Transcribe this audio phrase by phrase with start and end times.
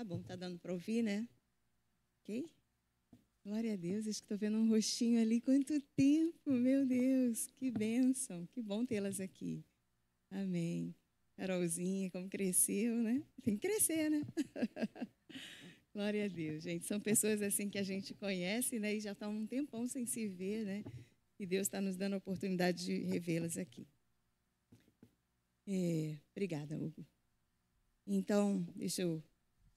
[0.00, 1.28] Tá bom, tá dando para ouvir, né?
[2.22, 2.50] Ok?
[3.44, 5.42] Glória a Deus, acho que estou vendo um rostinho ali.
[5.42, 9.62] Quanto tempo, meu Deus, que bênção, que bom tê-las aqui.
[10.30, 10.94] Amém.
[11.36, 13.22] Carolzinha, como cresceu, né?
[13.42, 14.22] Tem que crescer, né?
[15.92, 16.86] Glória a Deus, gente.
[16.86, 18.94] São pessoas assim que a gente conhece, né?
[18.94, 20.82] E já está um tempão sem se ver, né?
[21.38, 23.86] E Deus está nos dando a oportunidade de revê-las aqui.
[25.66, 27.06] É, obrigada, Hugo.
[28.06, 29.22] Então, deixa eu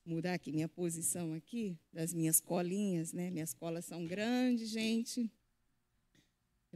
[0.06, 3.30] mudar aqui minha posição aqui das minhas colinhas, né?
[3.32, 5.30] Minhas colas são grandes, gente.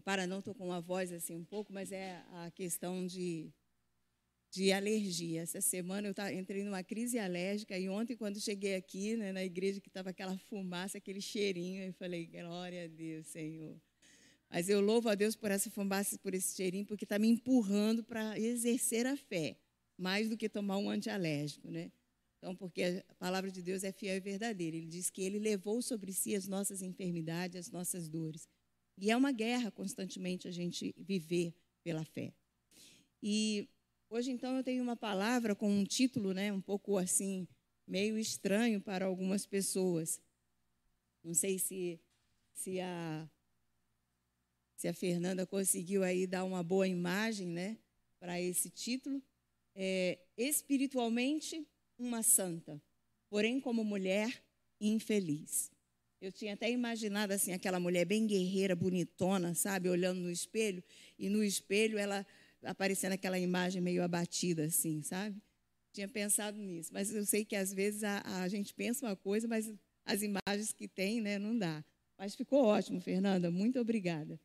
[0.03, 3.51] Para não estou com uma voz assim um pouco, mas é a questão de
[4.49, 5.41] de alergia.
[5.41, 9.79] Essa semana eu entrei numa crise alérgica e ontem quando cheguei aqui né, na igreja
[9.79, 13.75] que estava aquela fumaça, aquele cheirinho, eu falei glória a Deus, Senhor.
[14.49, 18.03] Mas eu louvo a Deus por essa fumaça, por esse cheirinho, porque está me empurrando
[18.03, 19.57] para exercer a fé,
[19.97, 21.91] mais do que tomar um antialérgico, né?
[22.37, 24.77] Então, porque a palavra de Deus é fiel e verdadeira.
[24.77, 28.47] Ele diz que ele levou sobre si as nossas enfermidades, as nossas dores.
[28.97, 31.53] E é uma guerra constantemente a gente viver
[31.83, 32.33] pela fé.
[33.21, 33.67] E
[34.09, 37.47] hoje, então, eu tenho uma palavra com um título, né, um pouco assim,
[37.87, 40.21] meio estranho para algumas pessoas.
[41.23, 41.99] Não sei se,
[42.53, 43.29] se, a,
[44.75, 47.77] se a Fernanda conseguiu aí dar uma boa imagem né,
[48.19, 49.21] para esse título.
[49.79, 51.67] É, espiritualmente
[51.97, 52.81] uma santa,
[53.29, 54.43] porém como mulher
[54.79, 55.71] infeliz.
[56.19, 60.83] Eu tinha até imaginado assim aquela mulher bem guerreira, bonitona, sabe, olhando no espelho
[61.17, 62.25] e no espelho ela
[62.63, 65.39] aparecendo aquela imagem meio abatida assim, sabe?
[65.93, 69.47] Tinha pensado nisso, mas eu sei que às vezes a, a gente pensa uma coisa,
[69.47, 69.71] mas
[70.05, 71.83] as imagens que tem, né, não dá.
[72.17, 74.39] Mas ficou ótimo, Fernanda, muito obrigada.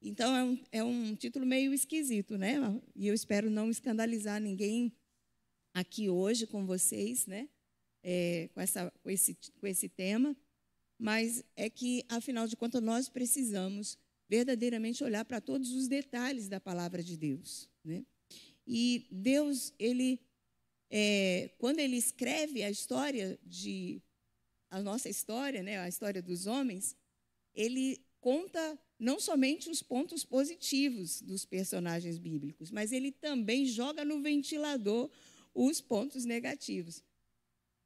[0.00, 2.56] Então é um, é um título meio esquisito, né?
[2.94, 4.92] E eu espero não escandalizar ninguém
[5.72, 7.48] aqui hoje com vocês, né?
[8.02, 10.36] É, com, essa, com, esse, com esse tema,
[10.98, 13.96] mas é que, afinal de contas, nós precisamos
[14.28, 17.68] verdadeiramente olhar para todos os detalhes da palavra de Deus.
[17.84, 18.04] Né?
[18.66, 20.20] E Deus, ele,
[20.90, 24.02] é, quando ele escreve a história de
[24.70, 26.96] a nossa história, né, a história dos homens,
[27.54, 34.22] ele conta não somente os pontos positivos dos personagens bíblicos, mas ele também joga no
[34.22, 35.10] ventilador
[35.54, 37.02] os pontos negativos.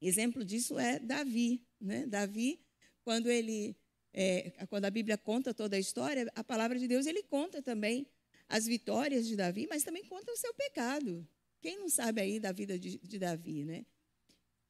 [0.00, 1.64] Exemplo disso é Davi.
[1.80, 2.06] Né?
[2.06, 2.60] Davi,
[3.02, 3.76] quando ele,
[4.12, 8.06] é, quando a Bíblia conta toda a história, a palavra de Deus ele conta também
[8.48, 11.26] as vitórias de Davi, mas também conta o seu pecado.
[11.60, 13.84] Quem não sabe aí da vida de, de Davi, né?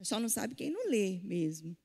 [0.02, 1.76] Só não sabe quem não lê mesmo.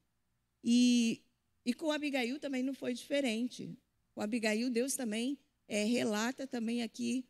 [0.63, 1.23] E,
[1.65, 3.77] e com Abigail também não foi diferente.
[4.13, 7.25] Com Abigail, Deus também é, relata também aqui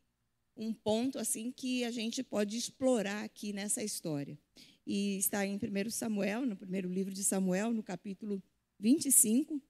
[0.55, 4.37] um ponto assim que a gente pode explorar aqui nessa história.
[4.85, 8.41] E está em 1 Samuel, no primeiro livro de Samuel, no capítulo
[8.79, 9.61] 25,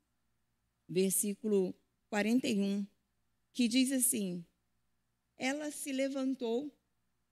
[0.87, 1.75] versículo
[2.09, 2.85] 41,
[3.53, 4.45] que diz assim:
[5.37, 6.73] Ela se levantou,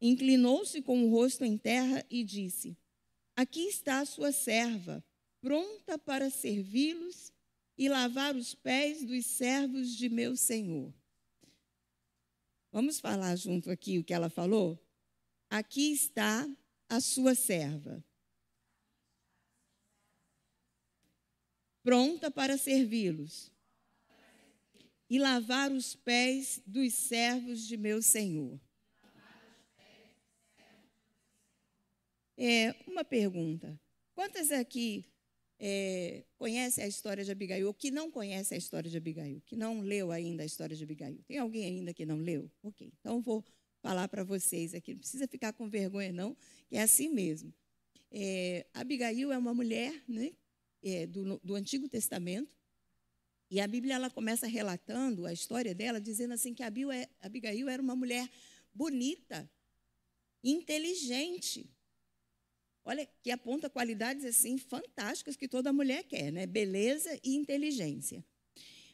[0.01, 2.77] inclinou-se com o rosto em terra e disse:
[3.35, 5.03] Aqui está a sua serva,
[5.41, 7.31] pronta para servi-los
[7.77, 10.93] e lavar os pés dos servos de meu senhor.
[12.71, 14.79] Vamos falar junto aqui o que ela falou?
[15.49, 16.47] Aqui está
[16.87, 18.03] a sua serva,
[21.81, 23.51] pronta para servi-los
[25.09, 28.59] e lavar os pés dos servos de meu senhor.
[32.37, 33.79] É uma pergunta.
[34.13, 35.03] Quantas aqui
[35.59, 39.81] é, conhece a história de Abigail, que não conhece a história de Abigail, que não
[39.81, 41.21] leu ainda a história de Abigail.
[41.27, 42.49] Tem alguém ainda que não leu?
[42.63, 43.43] Ok, então vou
[43.81, 44.93] falar para vocês aqui.
[44.93, 46.35] Não precisa ficar com vergonha, não,
[46.67, 47.53] que é assim mesmo.
[48.09, 50.31] É, Abigail é uma mulher né,
[50.81, 52.57] é, do, do Antigo Testamento,
[53.51, 57.81] e a Bíblia ela começa relatando a história dela, dizendo assim que é, Abigail era
[57.81, 58.29] uma mulher
[58.73, 59.49] bonita,
[60.43, 61.67] inteligente,
[62.89, 66.47] Olha, que aponta qualidades assim fantásticas que toda mulher quer, né?
[66.47, 68.25] Beleza e inteligência.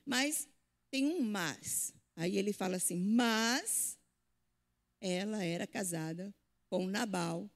[0.05, 0.49] Mas
[0.91, 1.93] tem um mas.
[2.13, 3.97] Aí ele fala assim: mas
[4.99, 6.35] ela era casada
[6.69, 7.49] com Nabal,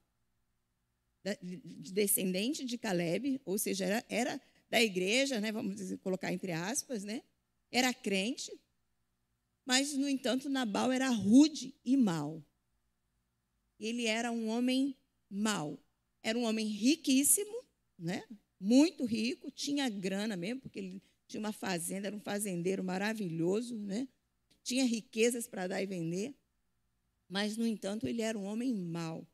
[1.92, 5.52] descendente de Caleb, ou seja, era, era da igreja, né?
[5.52, 7.22] Vamos dizer, colocar entre aspas, né?
[7.70, 8.50] Era crente,
[9.66, 12.42] mas no entanto Nabal era rude e mau.
[13.78, 14.96] Ele era um homem
[15.28, 15.78] mau.
[16.22, 17.64] Era um homem riquíssimo,
[17.98, 18.24] né?
[18.60, 24.06] muito rico, tinha grana mesmo, porque ele tinha uma fazenda, era um fazendeiro maravilhoso, né?
[24.62, 26.34] tinha riquezas para dar e vender,
[27.28, 29.26] mas, no entanto, ele era um homem mau.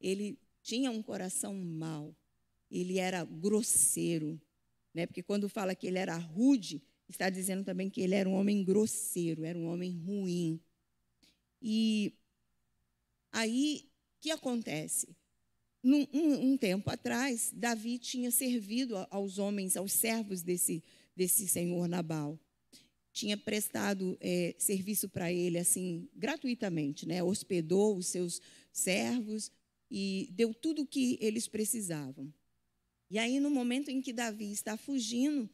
[0.00, 2.16] Ele tinha um coração mau.
[2.70, 4.40] ele era grosseiro,
[4.92, 5.06] né?
[5.06, 8.64] Porque quando fala que ele era rude, está dizendo também que ele era um homem
[8.64, 10.60] grosseiro, era um homem ruim.
[11.60, 12.14] E
[13.30, 15.14] aí, o que acontece?
[15.84, 20.82] Num, um, um, tempo atrás, Davi tinha servido aos homens, aos servos desse,
[21.14, 22.40] desse senhor Nabal.
[23.12, 27.22] Tinha prestado é, serviço para ele, assim, gratuitamente, né?
[27.22, 28.40] Hospedou os seus
[28.72, 29.52] servos
[29.90, 32.32] e deu tudo o que eles precisavam.
[33.10, 35.50] E aí, no momento em que Davi está fugindo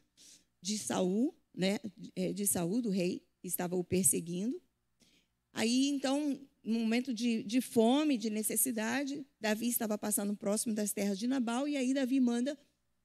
[0.62, 1.80] de Saul, né,
[2.14, 4.62] é, de Saul, do rei, que estava o perseguindo,
[5.52, 11.26] aí então, momento de, de fome, de necessidade, Davi estava passando próximo das terras de
[11.26, 12.58] Nabal, e aí Davi manda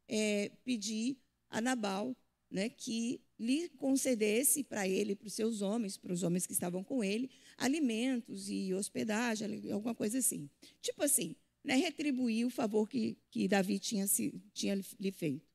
[0.08, 1.18] é, pedir
[1.50, 2.16] a Nabal
[2.50, 6.84] né, que lhe concedesse para ele, para os seus homens, para os homens que estavam
[6.84, 10.50] com ele, alimentos e hospedagem, alguma coisa assim.
[10.82, 14.06] Tipo assim, né, retribuir o favor que, que Davi tinha,
[14.54, 15.46] tinha lhe feito.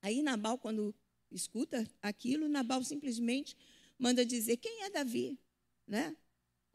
[0.00, 0.94] Aí Nabal, quando
[1.30, 3.56] escuta aquilo, Nabal simplesmente
[3.98, 5.38] manda dizer: quem é Davi?
[5.86, 6.16] Né?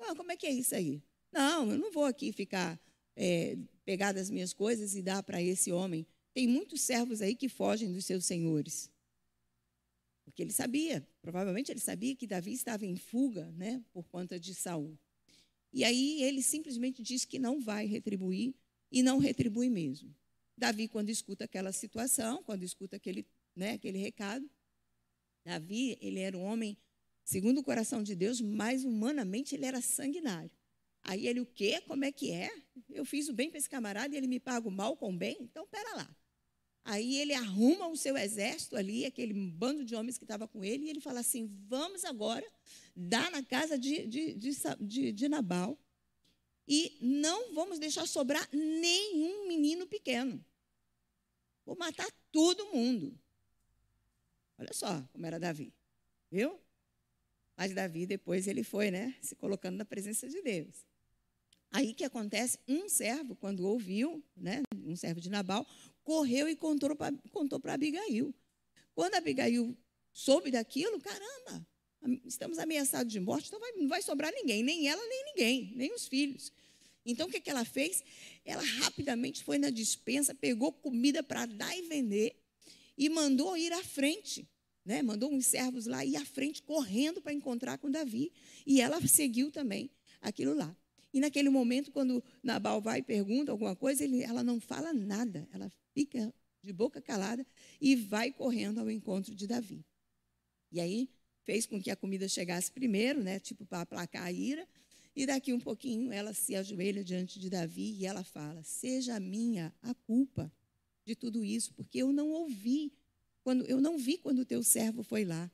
[0.01, 1.01] Ah, como é que é isso aí?
[1.31, 2.80] Não, eu não vou aqui ficar
[3.15, 6.06] é, pegar das minhas coisas e dar para esse homem.
[6.33, 8.89] Tem muitos servos aí que fogem dos seus senhores.
[10.24, 14.56] Porque ele sabia, provavelmente ele sabia que Davi estava em fuga, né, por conta de
[14.56, 14.98] Saul.
[15.74, 18.54] E aí ele simplesmente diz que não vai retribuir
[18.92, 20.13] e não retribui mesmo.
[20.57, 23.25] Davi, quando escuta aquela situação, quando escuta aquele,
[23.56, 24.50] né, aquele recado,
[25.44, 26.77] Davi, ele era um homem,
[27.31, 30.51] segundo o coração de Deus, mas humanamente ele era sanguinário.
[31.01, 31.81] Aí ele, o quê?
[31.88, 32.51] Como é que é?
[32.89, 35.18] Eu fiz o bem para esse camarada e ele me paga o mal com o
[35.18, 35.38] bem?
[35.39, 36.16] Então, pera lá.
[36.83, 40.86] Aí ele arruma o seu exército ali, aquele bando de homens que estava com ele,
[40.86, 42.45] e ele fala assim: vamos agora
[42.94, 45.80] dar na casa de, de, de, de, Nabal
[46.68, 50.44] e não vamos deixar sobrar nenhum menino pequeno.
[51.66, 53.18] Vou matar todo mundo.
[54.57, 55.74] Olha só como era Davi,
[56.30, 56.60] viu?
[57.61, 60.83] Mas Davi depois ele foi, né, se colocando na presença de Deus.
[61.69, 65.63] Aí que acontece, um servo, quando ouviu, né, um servo de Nabal,
[66.03, 66.95] correu e contou
[67.59, 68.33] para Abigail.
[68.95, 69.77] Quando Abigail
[70.11, 71.67] soube daquilo, caramba,
[72.25, 75.93] estamos ameaçados de morte, então vai, não vai sobrar ninguém, nem ela, nem ninguém, nem
[75.93, 76.51] os filhos.
[77.05, 78.03] Então, o que, que ela fez?
[78.43, 82.41] Ela rapidamente foi na dispensa, pegou comida para dar e vender
[82.97, 84.49] e mandou ir à frente.
[84.83, 85.01] Né?
[85.01, 88.31] Mandou uns servos lá ir à frente, correndo para encontrar com Davi.
[88.66, 89.89] E ela seguiu também
[90.22, 90.75] aquilo lá.
[91.13, 95.48] E naquele momento, quando Nabal vai e pergunta alguma coisa, ele, ela não fala nada.
[95.54, 97.45] Ela fica de boca calada
[97.80, 99.83] e vai correndo ao encontro de Davi.
[100.72, 101.10] E aí
[101.44, 104.68] fez com que a comida chegasse primeiro, né, tipo para aplacar a ira,
[105.16, 109.74] e daqui um pouquinho ela se ajoelha diante de Davi e ela fala: "Seja minha
[109.81, 110.51] a culpa
[111.06, 112.94] de tudo isso, porque eu não ouvi
[113.43, 115.51] quando eu não vi quando o teu servo foi lá.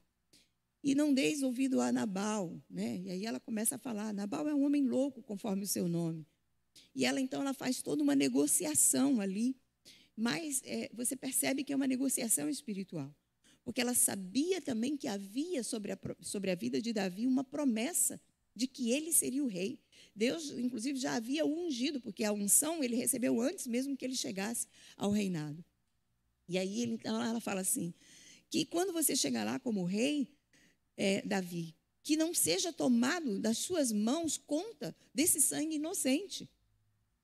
[0.84, 3.00] E não deis ouvido a Nabal, né?
[3.00, 6.25] E aí ela começa a falar: Nabal é um homem louco, conforme o seu nome.
[6.95, 9.56] E ela então ela faz toda uma negociação ali
[10.18, 13.16] mas é, você percebe que é uma negociação espiritual.
[13.63, 18.19] Porque ela sabia também que havia sobre a, sobre a vida de Davi uma promessa
[18.56, 19.80] de que ele seria o rei.
[20.16, 24.68] Deus, inclusive, já havia ungido, porque a unção ele recebeu antes mesmo que ele chegasse
[24.95, 25.63] ao reinado.
[26.48, 27.94] E aí ele, ela fala assim:
[28.50, 30.28] que quando você chegar lá como rei,
[30.95, 36.50] é, Davi, que não seja tomado das suas mãos conta desse sangue inocente.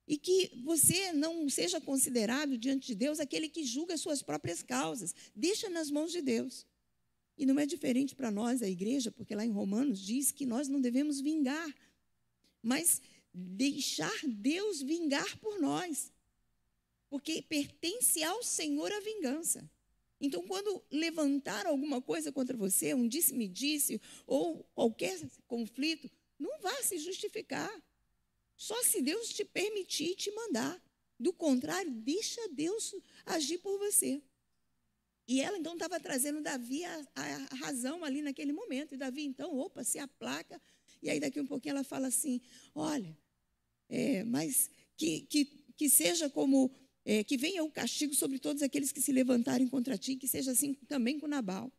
[0.05, 4.62] E que você não seja considerado diante de Deus aquele que julga as suas próprias
[4.62, 5.15] causas.
[5.33, 6.65] Deixa nas mãos de Deus.
[7.38, 10.67] E não é diferente para nós, a igreja, porque lá em Romanos diz que nós
[10.67, 11.74] não devemos vingar,
[12.62, 13.01] mas
[13.33, 16.12] deixar Deus vingar por nós.
[17.13, 19.70] Porque pertence ao Senhor a vingança.
[20.20, 26.98] Então, quando levantar alguma coisa contra você, um disse-me-disse, ou qualquer conflito, não vá se
[26.98, 27.72] justificar.
[28.58, 30.84] Só se Deus te permitir te mandar.
[31.20, 32.96] Do contrário, deixa Deus
[33.27, 34.20] agir por você.
[35.27, 38.96] E ela então estava trazendo Davi a, a, razão ali naquele momento.
[38.96, 40.60] E Davi então, opa, se aplaca.
[41.00, 42.41] E aí daqui um pouquinho ela fala assim:
[42.74, 43.15] olha,
[43.88, 45.46] é, mas que, que,
[45.77, 49.98] que seja como, é, que venha o castigo sobre todos aqueles que se levantarem contra
[49.98, 51.72] ti, que seja assim também com Nabal.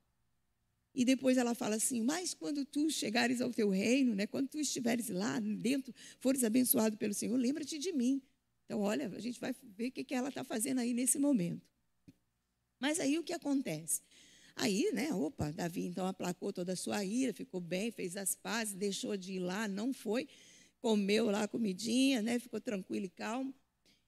[0.95, 4.59] E depois ela fala assim: Mas quando tu chegares ao teu reino, né, quando tu
[4.59, 8.23] estiveres lá dentro, fores abençoado pelo Senhor, lembra-te de mim.
[8.64, 11.66] Então, olha, a gente vai ver o que, que ela está fazendo aí nesse momento.
[12.78, 14.02] Mas aí o que acontece?
[14.57, 18.75] Aí, né, opa, Davi então aplacou toda a sua ira, ficou bem, fez as pazes,
[18.75, 20.28] deixou de ir lá, não foi,
[20.81, 23.52] comeu lá a comidinha, né, ficou tranquilo e calmo.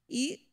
[0.08, 0.46] E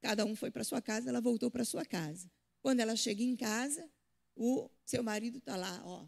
[0.00, 2.30] cada um foi para sua casa, ela voltou para sua casa.
[2.60, 3.88] Quando ela chega em casa,
[4.34, 6.06] o seu marido está lá, ó,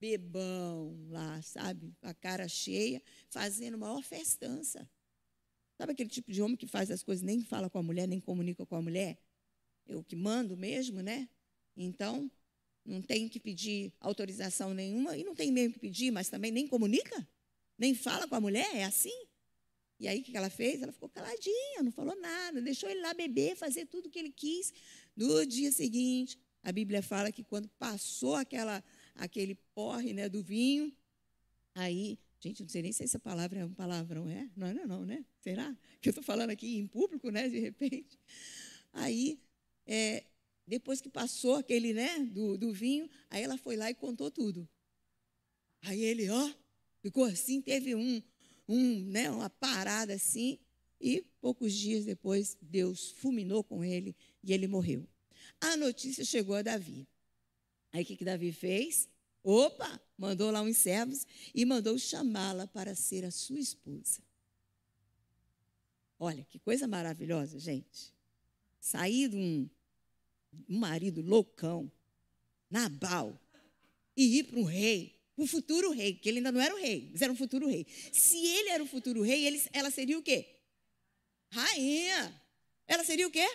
[0.00, 1.94] bebão lá, sabe?
[2.00, 4.88] Com a cara cheia, fazendo maior festança.
[5.76, 8.20] Sabe aquele tipo de homem que faz as coisas, nem fala com a mulher, nem
[8.20, 9.18] comunica com a mulher?
[9.86, 11.28] Eu que mando mesmo, né?
[11.76, 12.30] Então,
[12.84, 16.68] não tem que pedir autorização nenhuma, e não tem mesmo que pedir, mas também nem
[16.68, 17.26] comunica,
[17.78, 19.26] nem fala com a mulher, é assim?
[20.04, 20.82] E aí o que ela fez?
[20.82, 24.30] Ela ficou caladinha, não falou nada, deixou ele lá beber, fazer tudo o que ele
[24.30, 24.70] quis.
[25.16, 28.84] No dia seguinte, a Bíblia fala que quando passou aquela,
[29.14, 30.94] aquele porre né, do vinho,
[31.74, 34.46] aí, gente, não sei nem se essa palavra é um palavrão, é?
[34.54, 35.24] Não é não, né?
[35.40, 35.74] Será?
[36.02, 38.18] Que eu estou falando aqui em público, né, de repente.
[38.92, 39.40] Aí,
[39.86, 40.24] é,
[40.66, 44.68] depois que passou aquele, né, do, do vinho, aí ela foi lá e contou tudo.
[45.80, 46.52] Aí ele, ó,
[47.00, 48.22] ficou assim, teve um,
[48.68, 50.58] um, né, uma parada assim,
[51.00, 55.06] e poucos dias depois Deus fulminou com ele e ele morreu.
[55.60, 57.06] A notícia chegou a Davi.
[57.92, 59.08] Aí o que, que Davi fez?
[59.42, 64.22] Opa, mandou lá uns servos e mandou chamá-la para ser a sua esposa.
[66.18, 68.14] Olha, que coisa maravilhosa, gente.
[68.80, 69.68] Sair de um,
[70.68, 71.90] um marido loucão,
[72.70, 73.38] Nabal,
[74.16, 77.08] e ir para um rei o futuro rei, que ele ainda não era o rei,
[77.10, 77.86] mas era um futuro rei.
[78.12, 80.46] Se ele era o futuro rei, ele, ela seria o quê?
[81.50, 82.42] Rainha.
[82.86, 83.46] Ela seria o quê?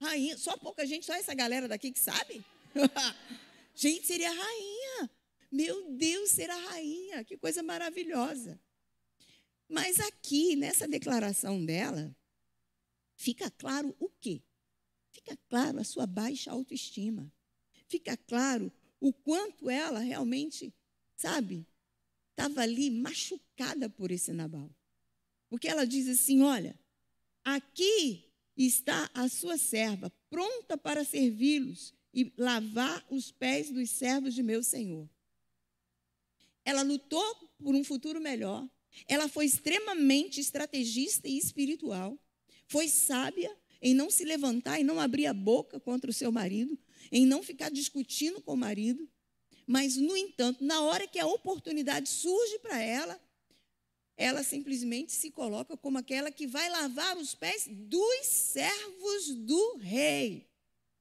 [0.00, 0.38] Rainha.
[0.38, 2.44] Só pouca gente, só essa galera daqui que sabe.
[3.74, 5.10] gente, seria rainha.
[5.50, 7.24] Meu Deus, será rainha.
[7.24, 8.60] Que coisa maravilhosa.
[9.68, 12.14] Mas aqui, nessa declaração dela,
[13.16, 14.42] fica claro o quê?
[15.10, 17.32] Fica claro a sua baixa autoestima.
[17.88, 20.72] Fica claro o quanto ela realmente,
[21.16, 21.66] sabe,
[22.30, 24.70] estava ali machucada por esse Nabal.
[25.48, 26.78] Porque ela diz assim: olha,
[27.42, 34.42] aqui está a sua serva, pronta para servi-los e lavar os pés dos servos de
[34.42, 35.08] meu senhor.
[36.64, 38.68] Ela lutou por um futuro melhor.
[39.06, 42.18] Ela foi extremamente estrategista e espiritual.
[42.66, 46.78] Foi sábia em não se levantar e não abrir a boca contra o seu marido,
[47.10, 49.08] em não ficar discutindo com o marido.
[49.66, 53.20] Mas, no entanto, na hora que a oportunidade surge para ela,
[54.16, 60.50] ela simplesmente se coloca como aquela que vai lavar os pés dos servos do rei.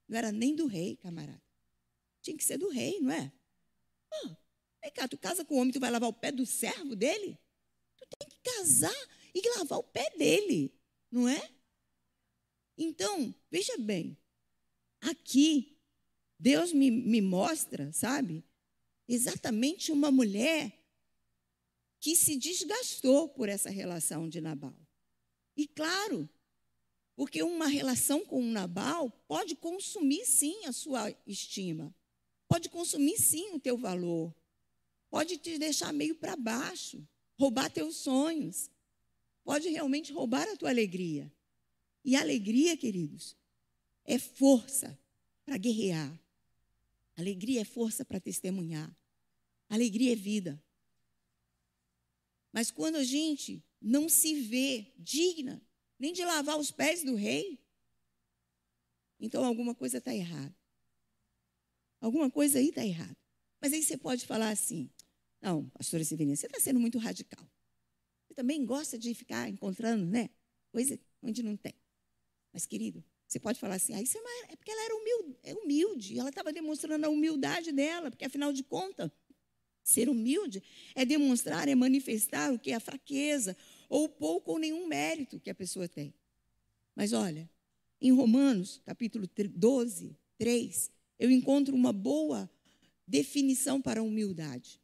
[0.07, 1.41] Não era nem do rei, camarada.
[2.21, 3.31] Tinha que ser do rei, não é?
[4.23, 4.27] Oh,
[4.81, 7.37] vem cá, tu casa com o homem, tu vai lavar o pé do servo dele?
[7.97, 10.73] Tu tem que casar e lavar o pé dele,
[11.11, 11.51] não é?
[12.77, 14.17] Então, veja bem,
[15.01, 15.78] aqui
[16.39, 18.43] Deus me, me mostra, sabe,
[19.07, 20.73] exatamente uma mulher
[21.99, 24.75] que se desgastou por essa relação de Nabal.
[25.57, 26.29] E claro,
[27.15, 31.93] porque uma relação com um Nabal pode consumir sim a sua estima,
[32.47, 34.33] pode consumir sim o teu valor,
[35.09, 37.05] pode te deixar meio para baixo,
[37.37, 38.71] roubar teus sonhos,
[39.43, 41.29] pode realmente roubar a tua alegria.
[42.05, 43.35] E alegria, queridos,
[44.05, 44.97] é força
[45.45, 46.17] para guerrear.
[47.19, 48.89] Alegria é força para testemunhar.
[49.67, 50.63] Alegria é vida.
[52.49, 55.61] Mas quando a gente não se vê digna
[55.99, 57.59] nem de lavar os pés do rei,
[59.19, 60.55] então alguma coisa está errada.
[61.99, 63.17] Alguma coisa aí está errada.
[63.59, 64.89] Mas aí você pode falar assim:
[65.41, 67.45] não, pastora Severina, você está sendo muito radical.
[68.25, 70.29] Você também gosta de ficar encontrando, né?
[70.71, 71.75] Coisa onde não tem.
[72.53, 75.53] Mas, querido, você pode falar assim, ah, isso é, é porque ela era humilde, é
[75.53, 79.11] humilde, ela estava demonstrando a humildade dela, porque afinal de contas,
[79.83, 80.63] ser humilde
[80.95, 83.55] é demonstrar, é manifestar o que é a fraqueza,
[83.87, 86.11] ou pouco ou nenhum mérito que a pessoa tem.
[86.95, 87.47] Mas olha,
[88.01, 92.49] em Romanos, capítulo 12, 3, eu encontro uma boa
[93.07, 94.81] definição para a humildade.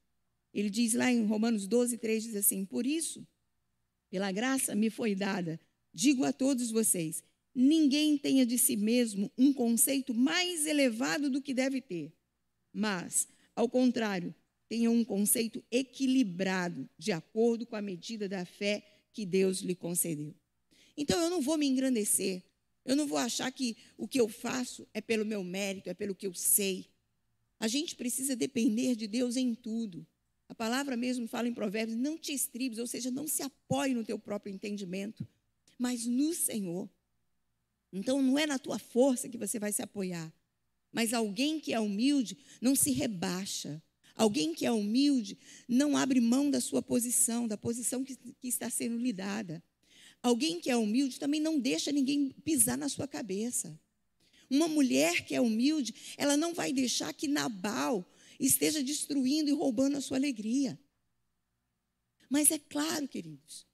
[0.54, 3.28] Ele diz lá em Romanos 12, 3, diz assim: Por isso,
[4.12, 5.60] pela graça me foi dada,
[5.92, 7.24] digo a todos vocês,
[7.56, 12.12] ninguém tenha de si mesmo um conceito mais elevado do que deve ter,
[12.74, 14.36] mas, ao contrário,
[14.68, 18.84] tenha um conceito equilibrado, de acordo com a medida da fé
[19.14, 20.36] que Deus lhe concedeu.
[20.98, 22.44] Então, eu não vou me engrandecer,
[22.84, 26.14] eu não vou achar que o que eu faço é pelo meu mérito, é pelo
[26.14, 26.90] que eu sei.
[27.60, 30.06] A gente precisa depender de Deus em tudo.
[30.48, 34.04] A palavra mesmo fala em Provérbios: não te estribes, ou seja, não se apoie no
[34.04, 35.28] teu próprio entendimento,
[35.80, 36.90] mas no Senhor.
[37.96, 40.32] Então não é na tua força que você vai se apoiar.
[40.92, 43.82] Mas alguém que é humilde não se rebaixa.
[44.16, 45.38] Alguém que é humilde
[45.68, 49.64] não abre mão da sua posição, da posição que, que está sendo lhe dada.
[50.22, 53.80] Alguém que é humilde também não deixa ninguém pisar na sua cabeça.
[54.50, 58.06] Uma mulher que é humilde, ela não vai deixar que Nabal
[58.40, 60.78] esteja destruindo e roubando a sua alegria.
[62.30, 63.66] Mas é claro, queridos,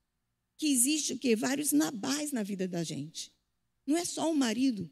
[0.58, 1.36] que existe o quê?
[1.36, 3.31] Vários nabais na vida da gente.
[3.86, 4.90] Não é só o marido,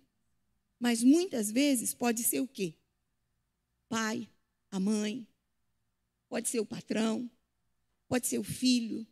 [0.79, 2.75] mas muitas vezes pode ser o quê?
[3.88, 4.29] Pai,
[4.72, 5.27] a mãe,
[6.27, 7.29] pode ser o patrão,
[8.08, 9.05] pode ser o filho,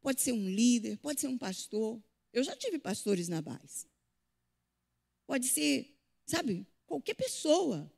[0.00, 2.02] pode ser um líder, pode ser um pastor.
[2.32, 3.86] Eu já tive pastores nabais.
[5.26, 5.94] Pode ser,
[6.26, 7.90] sabe, qualquer pessoa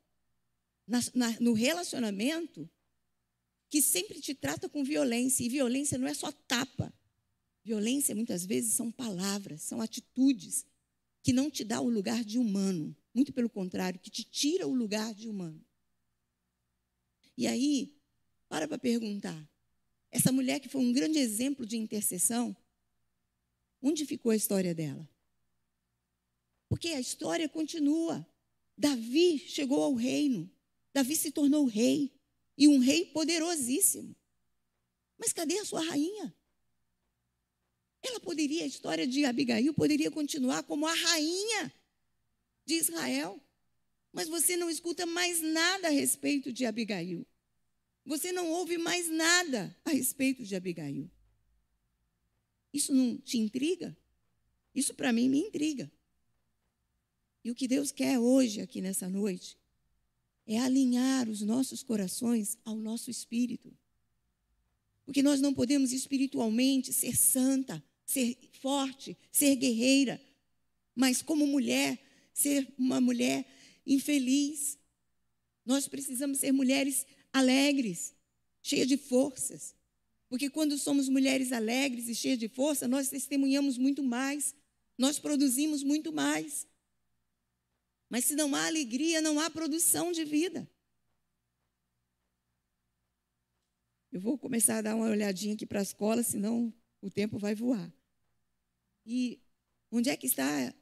[0.87, 2.69] na, na, no relacionamento
[3.69, 5.43] que sempre te trata com violência.
[5.43, 6.93] E violência não é só tapa.
[7.63, 10.65] Violência, muitas vezes, são palavras, são atitudes
[11.25, 12.95] que não te dá o lugar de humano.
[13.11, 15.59] Muito pelo contrário, que te tira o lugar de humano.
[17.35, 17.97] E aí,
[18.47, 19.49] para para perguntar.
[20.11, 22.55] Essa mulher que foi um grande exemplo de intercessão,
[23.81, 25.09] onde ficou a história dela?
[26.69, 28.23] Porque a história continua.
[28.77, 30.47] Davi chegou ao reino.
[30.93, 32.13] Davi se tornou rei.
[32.55, 34.15] E um rei poderosíssimo.
[35.17, 36.35] Mas cadê a sua rainha?
[38.07, 41.73] Ela poderia, a história de Abigail poderia continuar como a rainha
[42.65, 43.41] de Israel.
[44.13, 47.25] Mas você não escuta mais nada a respeito de Abigail.
[48.05, 51.09] Você não ouve mais nada a respeito de Abigail.
[52.71, 53.97] Isso não te intriga?
[54.73, 55.91] Isso para mim me intriga.
[57.43, 59.57] E o que Deus quer hoje, aqui nessa noite,
[60.45, 63.75] é alinhar os nossos corações ao nosso espírito.
[65.05, 70.21] Porque nós não podemos espiritualmente ser santa, ser forte, ser guerreira,
[70.95, 71.99] mas como mulher,
[72.33, 73.45] ser uma mulher
[73.85, 74.77] infeliz.
[75.65, 78.13] Nós precisamos ser mulheres alegres,
[78.61, 79.75] cheias de forças.
[80.29, 84.55] Porque quando somos mulheres alegres e cheias de força, nós testemunhamos muito mais,
[84.97, 86.67] nós produzimos muito mais.
[88.09, 90.69] Mas se não há alegria, não há produção de vida.
[94.11, 97.55] Eu vou começar a dar uma olhadinha aqui para a escola, senão o tempo vai
[97.55, 97.91] voar.
[99.05, 99.39] E
[99.91, 100.73] onde é que está?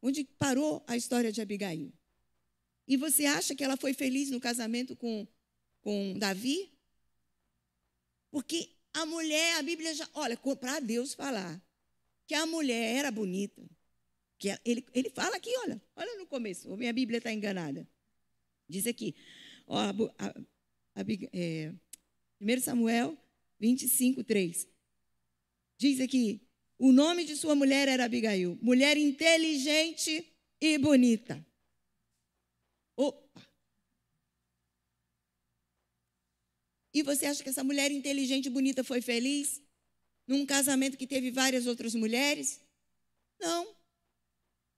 [0.00, 1.92] Onde parou a história de Abigail?
[2.86, 5.26] E você acha que ela foi feliz no casamento com
[5.80, 6.72] com Davi?
[8.30, 10.08] Porque a mulher, a Bíblia já.
[10.14, 11.62] Olha, para Deus falar
[12.26, 13.68] que a mulher era bonita.
[14.38, 17.88] Que ele, ele fala aqui, olha, olha no começo, minha Bíblia está enganada.
[18.68, 19.14] Diz aqui,
[19.66, 20.28] ó, a, a,
[20.94, 21.72] a, é,
[22.40, 23.16] 1 Samuel
[23.58, 24.68] 25, 3.
[25.78, 26.42] Diz aqui:
[26.76, 30.26] o nome de sua mulher era Abigail, mulher inteligente
[30.60, 31.44] e bonita.
[32.96, 33.48] Opa!
[36.92, 39.62] E você acha que essa mulher inteligente e bonita foi feliz?
[40.26, 42.60] Num casamento que teve várias outras mulheres?
[43.40, 43.66] Não.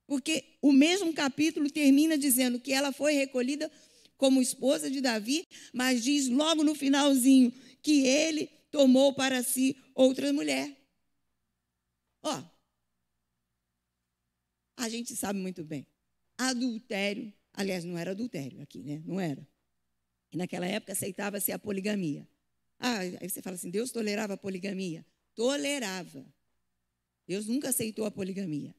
[0.07, 3.71] Porque o mesmo capítulo termina dizendo que ela foi recolhida
[4.17, 10.33] como esposa de Davi, mas diz logo no finalzinho que ele tomou para si outra
[10.33, 10.80] mulher.
[12.23, 12.43] Ó,
[14.77, 15.87] a gente sabe muito bem.
[16.39, 19.03] Adultério, aliás, não era adultério aqui, né?
[19.05, 19.47] Não era.
[20.33, 22.27] E naquela época aceitava-se a poligamia.
[22.79, 25.05] Ah, aí você fala assim: Deus tolerava a poligamia?
[25.35, 26.25] Tolerava.
[27.27, 28.75] Deus nunca aceitou a poligamia.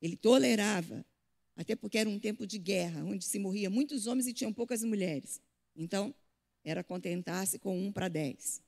[0.00, 1.04] Ele tolerava,
[1.54, 4.82] até porque era um tempo de guerra, onde se morria muitos homens e tinham poucas
[4.82, 5.40] mulheres.
[5.74, 6.14] Então,
[6.64, 8.62] era contentar-se com um para dez.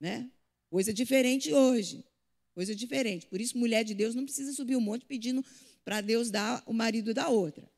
[0.00, 0.30] Né?
[0.70, 2.04] Coisa diferente hoje.
[2.58, 3.24] Coisa diferente.
[3.28, 5.44] Por isso, mulher de Deus não precisa subir um monte pedindo
[5.84, 7.70] para Deus dar o marido da outra.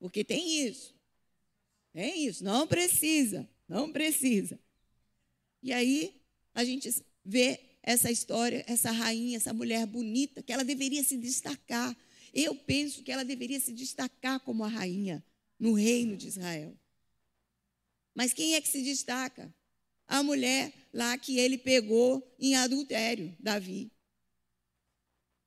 [0.00, 0.92] Porque tem isso.
[1.94, 4.58] É isso, não precisa, não precisa.
[5.62, 6.20] E aí
[6.52, 6.92] a gente
[7.24, 11.96] vê essa história, essa rainha, essa mulher bonita, que ela deveria se destacar.
[12.32, 15.24] Eu penso que ela deveria se destacar como a rainha
[15.60, 16.76] no reino de Israel.
[18.16, 19.54] Mas quem é que se destaca?
[20.06, 23.90] A mulher lá que ele pegou em adultério, Davi.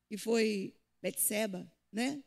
[0.10, 2.24] Que foi Betseba, né?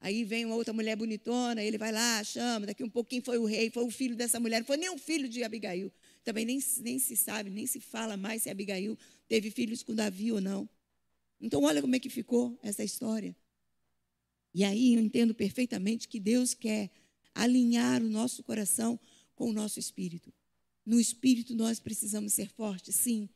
[0.00, 3.44] Aí vem uma outra mulher bonitona, ele vai lá, chama, daqui um pouquinho foi o
[3.44, 5.92] rei, foi o filho dessa mulher, não foi nem o filho de Abigail.
[6.22, 10.32] Também nem, nem se sabe, nem se fala mais se Abigail teve filhos com Davi
[10.32, 10.68] ou não.
[11.40, 13.34] Então, olha como é que ficou essa história.
[14.54, 16.90] E aí eu entendo perfeitamente que Deus quer
[17.34, 18.98] alinhar o nosso coração
[19.34, 20.32] com o nosso espírito.
[20.86, 23.28] No espírito nós precisamos ser fortes, sim,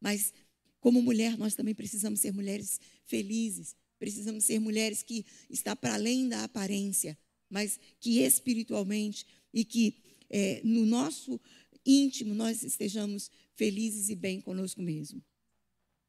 [0.00, 0.34] mas
[0.80, 6.28] como mulher nós também precisamos ser mulheres felizes, Precisamos ser mulheres que está para além
[6.28, 11.40] da aparência, mas que espiritualmente e que é, no nosso
[11.84, 15.22] íntimo nós estejamos felizes e bem conosco mesmo.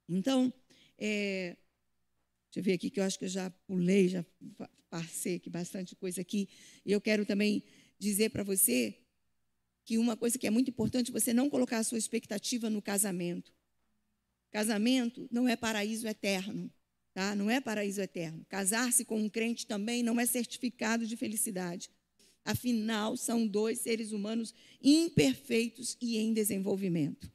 [0.09, 0.51] Então,
[0.97, 1.55] é,
[2.47, 4.25] deixa eu ver aqui que eu acho que eu já pulei, já
[4.89, 6.49] passei aqui bastante coisa aqui.
[6.85, 7.63] E eu quero também
[7.97, 8.97] dizer para você
[9.87, 13.53] que uma coisa que é muito importante, você não colocar a sua expectativa no casamento.
[14.51, 16.69] Casamento não é paraíso eterno,
[17.13, 17.33] tá?
[17.33, 18.45] Não é paraíso eterno.
[18.49, 21.89] Casar-se com um crente também não é certificado de felicidade.
[22.43, 27.31] Afinal, são dois seres humanos imperfeitos e em desenvolvimento.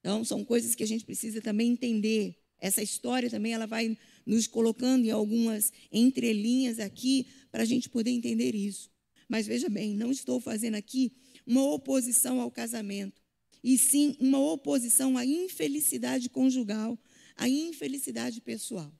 [0.00, 2.34] Então, são coisas que a gente precisa também entender.
[2.58, 8.10] Essa história também ela vai nos colocando em algumas entrelinhas aqui para a gente poder
[8.10, 8.90] entender isso.
[9.28, 11.12] Mas veja bem, não estou fazendo aqui
[11.46, 13.22] uma oposição ao casamento,
[13.62, 16.98] e sim uma oposição à infelicidade conjugal,
[17.36, 18.92] à infelicidade pessoal.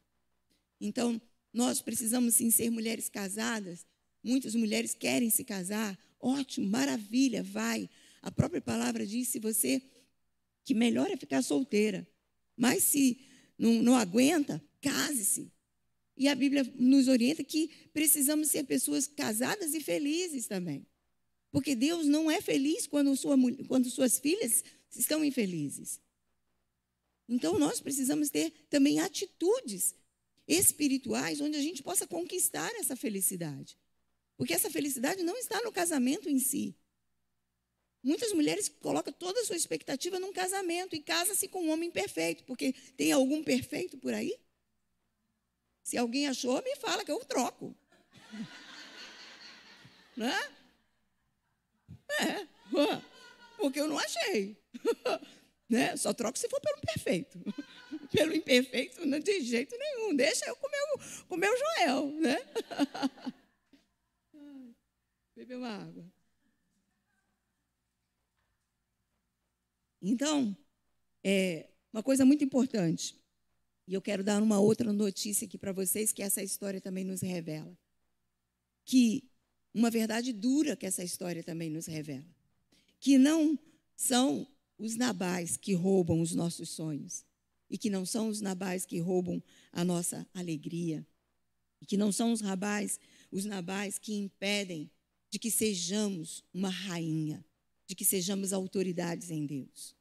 [0.81, 1.21] Então,
[1.53, 3.87] nós precisamos sim ser mulheres casadas.
[4.23, 5.99] Muitas mulheres querem se casar.
[6.21, 7.88] Ótimo, maravilha, vai.
[8.21, 9.83] A própria palavra diz se você
[10.64, 12.07] que melhor é ficar solteira.
[12.57, 13.19] Mas se
[13.59, 15.51] não, não aguenta, case-se.
[16.18, 20.85] E a Bíblia nos orienta que precisamos ser pessoas casadas e felizes também.
[21.52, 23.37] Porque Deus não é feliz quando, sua,
[23.68, 26.00] quando suas filhas estão infelizes.
[27.28, 29.94] Então nós precisamos ter também atitudes
[30.46, 33.78] espirituais onde a gente possa conquistar essa felicidade.
[34.37, 36.74] Porque essa felicidade não está no casamento em si.
[38.02, 42.44] Muitas mulheres colocam toda a sua expectativa num casamento e casa-se com um homem perfeito,
[42.44, 44.37] porque tem algum perfeito por aí?
[45.88, 47.74] Se alguém achou, me fala que eu troco.
[50.14, 50.35] né?
[52.20, 52.46] É,
[53.57, 54.55] porque eu não achei.
[55.66, 55.96] né?
[55.96, 57.38] Só troco se for pelo perfeito.
[58.12, 60.14] Pelo imperfeito, não de jeito nenhum.
[60.14, 62.38] Deixa eu comer o, comer o Joel, né?
[65.37, 66.07] Beber uma água.
[70.01, 70.57] Então,
[71.22, 73.18] é uma coisa muito importante.
[73.88, 77.22] E eu quero dar uma outra notícia aqui para vocês, que essa história também nos
[77.22, 77.74] revela.
[78.85, 79.24] Que
[79.72, 82.27] uma verdade dura que essa história também nos revela.
[83.01, 83.59] Que não
[83.96, 84.46] são
[84.77, 87.24] os nabais que roubam os nossos sonhos.
[87.70, 91.07] E que não são os nabais que roubam a nossa alegria.
[91.81, 93.01] E que não são os rabais,
[93.33, 94.90] os nabais que impedem
[95.31, 97.42] de que sejamos uma rainha,
[97.87, 99.96] de que sejamos autoridades em Deus.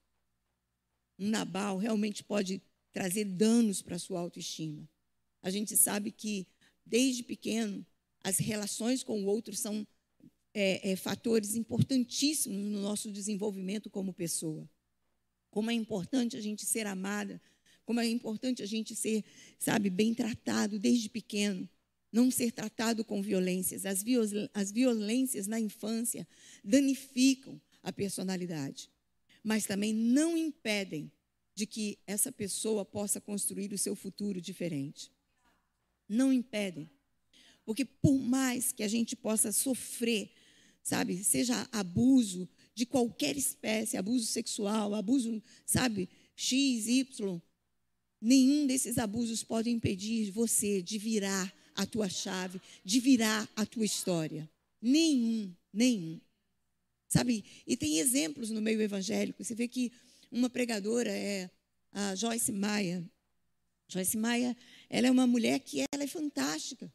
[1.17, 2.61] Um Nabal realmente pode
[2.97, 4.89] trazer danos para a sua autoestima.
[5.43, 6.47] A gente sabe que,
[6.83, 7.85] desde pequeno,
[8.23, 9.85] as relações com o outro são
[10.51, 14.67] é, é, fatores importantíssimos no nosso desenvolvimento como pessoa.
[15.51, 17.39] Como é importante a gente ser amada,
[17.85, 19.23] como é importante a gente ser,
[19.59, 21.69] sabe, bem tratado desde pequeno.
[22.11, 23.85] Não ser tratado com violências.
[23.85, 26.27] As, viol as violências na infância
[26.63, 28.89] danificam a personalidade,
[29.43, 31.11] mas também não impedem
[31.57, 35.11] de que essa pessoa possa construir o seu futuro diferente.
[36.07, 36.87] Não impedem.
[37.65, 40.29] Porque por mais que a gente possa sofrer,
[40.83, 47.41] sabe, seja abuso de qualquer espécie, abuso sexual, abuso, sabe, X, Y,
[48.21, 53.83] nenhum desses abusos pode impedir você de virar a tua chave, de virar a tua
[53.83, 54.47] história.
[54.79, 56.21] Nenhum, nenhum.
[57.09, 57.43] Sabe?
[57.65, 59.43] E tem exemplos no meio evangélico.
[59.43, 59.91] Você vê que
[60.31, 61.49] uma pregadora é
[61.91, 63.03] a Joyce Maia.
[63.87, 64.55] Joyce Maia,
[64.89, 66.91] ela é uma mulher que ela é fantástica.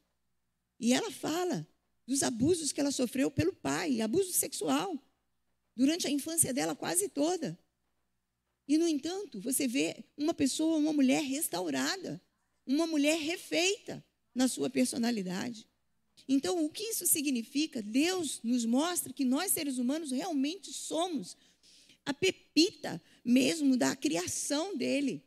[0.79, 1.67] E ela fala
[2.07, 5.03] dos abusos que ela sofreu pelo pai, abuso sexual,
[5.75, 7.59] durante a infância dela quase toda.
[8.69, 12.21] E, no entanto, você vê uma pessoa, uma mulher restaurada,
[12.67, 15.67] uma mulher refeita na sua personalidade.
[16.29, 17.83] Então, o que isso significa?
[17.83, 21.37] Deus nos mostra que nós, seres humanos, realmente somos
[22.05, 25.23] a pepita mesmo da criação dele.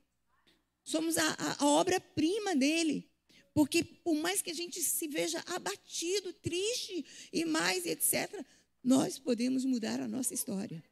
[0.83, 3.09] Somos a, a, obra-prima dele.
[3.53, 8.45] Porque por mais que a gente se veja abatido, triste e mais, etc.,
[8.83, 10.83] nós podemos mudar a nossa história.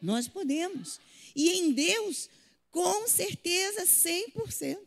[0.00, 1.00] Nós podemos.
[1.34, 2.28] E em Deus,
[2.70, 4.78] com certeza, 100%.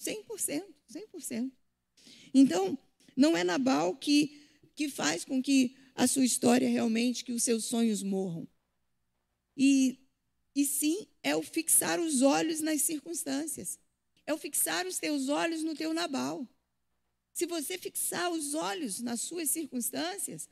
[0.00, 1.52] 100%, 100%.
[2.32, 2.78] Então,
[3.16, 4.40] não é Nabal que,
[4.74, 8.46] que faz com que a sua história realmente, que os seus sonhos morram.
[9.56, 9.98] E,
[10.58, 13.78] e sim, é o fixar os olhos nas circunstâncias.
[14.26, 16.44] É o fixar os teus olhos no teu Nabal.
[17.32, 20.48] Se você fixar os olhos nas suas circunstâncias,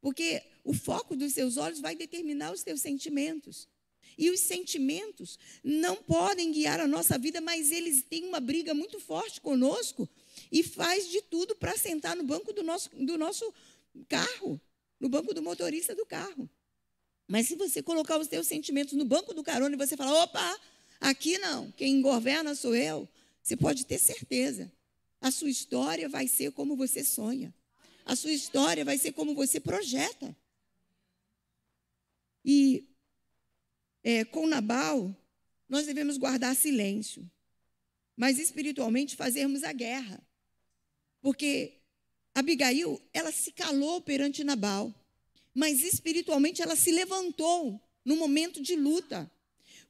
[0.00, 3.68] porque o foco dos seus olhos vai determinar os teus sentimentos.
[4.18, 8.98] E os sentimentos não podem guiar a nossa vida, mas eles têm uma briga muito
[8.98, 10.08] forte conosco
[10.50, 13.54] e faz de tudo para sentar no banco do nosso, do nosso
[14.08, 14.60] carro,
[14.98, 16.50] no banco do motorista do carro.
[17.28, 20.58] Mas se você colocar os seus sentimentos no banco do carona e você falar, opa,
[21.00, 23.08] Aqui não, quem governa sou eu.
[23.42, 24.70] Você pode ter certeza.
[25.20, 27.54] A sua história vai ser como você sonha.
[28.04, 30.36] A sua história vai ser como você projeta.
[32.44, 32.88] E
[34.02, 35.14] é, com Nabal,
[35.68, 37.28] nós devemos guardar silêncio,
[38.16, 40.20] mas espiritualmente fazermos a guerra.
[41.20, 41.74] Porque
[42.34, 44.94] Abigail, ela se calou perante Nabal,
[45.54, 49.30] mas espiritualmente ela se levantou no momento de luta.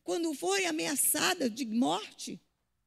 [0.03, 2.41] Quando foi ameaçada de morte,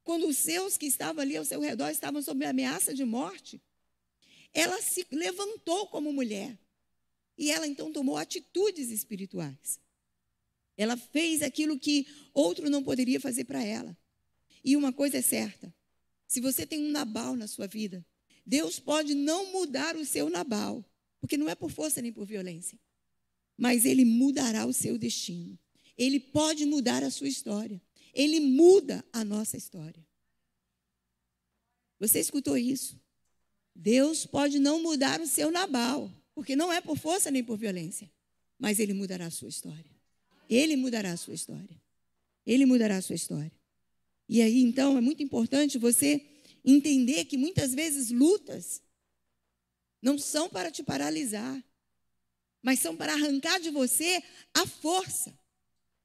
[0.03, 3.61] quando os seus que estavam ali ao seu redor estavam sob ameaça de morte,
[4.53, 6.57] ela se levantou como mulher.
[7.37, 9.79] E ela então tomou atitudes espirituais.
[10.77, 13.97] Ela fez aquilo que outro não poderia fazer para ela.
[14.63, 15.73] E uma coisa é certa:
[16.27, 18.05] se você tem um Nabal na sua vida,
[18.45, 20.83] Deus pode não mudar o seu Nabal,
[21.21, 22.77] porque não é por força nem por violência,
[23.55, 25.57] mas Ele mudará o seu destino.
[25.97, 27.79] Ele pode mudar a sua história.
[28.13, 30.05] Ele muda a nossa história.
[31.99, 32.99] Você escutou isso?
[33.75, 38.11] Deus pode não mudar o seu Nabal, porque não é por força nem por violência,
[38.57, 39.91] mas Ele mudará a sua história.
[40.49, 41.81] Ele mudará a sua história.
[42.45, 43.51] Ele mudará a sua história.
[44.27, 46.25] E aí, então, é muito importante você
[46.65, 48.81] entender que muitas vezes lutas
[50.01, 51.63] não são para te paralisar,
[52.61, 55.37] mas são para arrancar de você a força.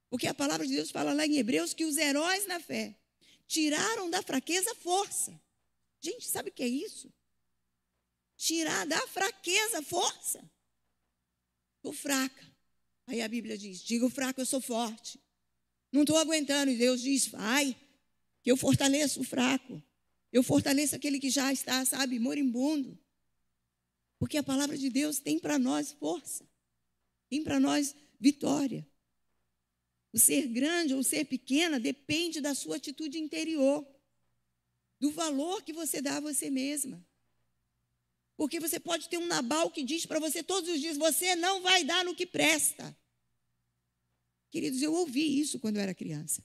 [0.09, 2.97] Porque a palavra de Deus fala lá em Hebreus que os heróis na fé
[3.47, 5.41] tiraram da fraqueza força.
[6.01, 7.13] Gente, sabe o que é isso?
[8.37, 10.49] Tirar da fraqueza força.
[11.77, 12.47] Estou fraca.
[13.07, 15.21] Aí a Bíblia diz: diga o fraco, eu sou forte.
[15.91, 16.71] Não estou aguentando.
[16.71, 17.77] E Deus diz: vai,
[18.43, 19.83] que eu fortaleço o fraco.
[20.33, 22.99] Eu fortaleço aquele que já está, sabe, moribundo.
[24.19, 26.49] Porque a palavra de Deus tem para nós força,
[27.29, 28.87] tem para nós vitória.
[30.13, 33.87] O ser grande ou ser pequena depende da sua atitude interior,
[34.99, 37.05] do valor que você dá a você mesma.
[38.37, 41.63] Porque você pode ter um Nabal que diz para você todos os dias: você não
[41.63, 42.97] vai dar no que presta.
[44.51, 46.45] Queridos, eu ouvi isso quando eu era criança.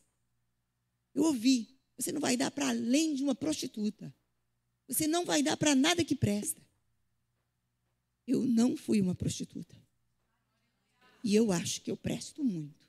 [1.14, 1.80] Eu ouvi.
[1.98, 4.14] Você não vai dar para além de uma prostituta.
[4.88, 6.62] Você não vai dar para nada que presta.
[8.32, 9.76] Eu não fui uma prostituta.
[11.24, 12.80] E eu acho que eu presto muito.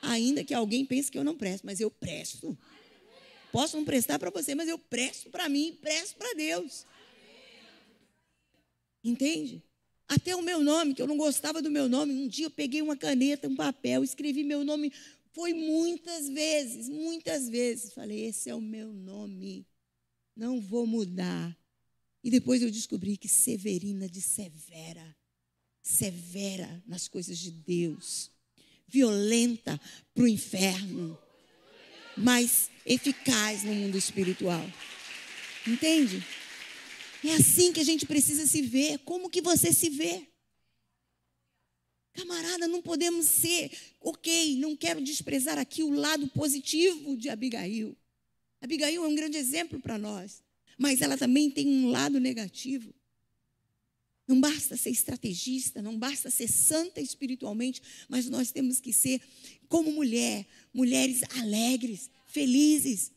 [0.00, 2.56] Ainda que alguém pense que eu não presto, mas eu presto.
[3.50, 6.86] Posso não prestar para você, mas eu presto para mim, presto para Deus.
[9.04, 9.62] Entende?
[10.08, 12.82] Até o meu nome, que eu não gostava do meu nome, um dia eu peguei
[12.82, 14.92] uma caneta, um papel, escrevi meu nome
[15.32, 17.92] foi muitas vezes, muitas vezes.
[17.92, 19.66] Falei: esse é o meu nome,
[20.36, 21.56] não vou mudar.
[22.22, 25.16] E depois eu descobri que Severina de Severa,
[25.82, 28.30] severa nas coisas de Deus,
[28.86, 29.80] violenta
[30.14, 31.18] para o inferno,
[32.16, 34.64] mas eficaz no mundo espiritual.
[35.66, 36.24] Entende?
[37.24, 38.98] É assim que a gente precisa se ver.
[38.98, 40.26] Como que você se vê?
[42.12, 47.96] Camarada, não podemos ser, ok, não quero desprezar aqui o lado positivo de Abigail.
[48.60, 50.41] Abigail é um grande exemplo para nós,
[50.78, 52.94] mas ela também tem um lado negativo.
[54.26, 59.20] Não basta ser estrategista, não basta ser santa espiritualmente, mas nós temos que ser,
[59.68, 63.12] como mulher, mulheres alegres, felizes,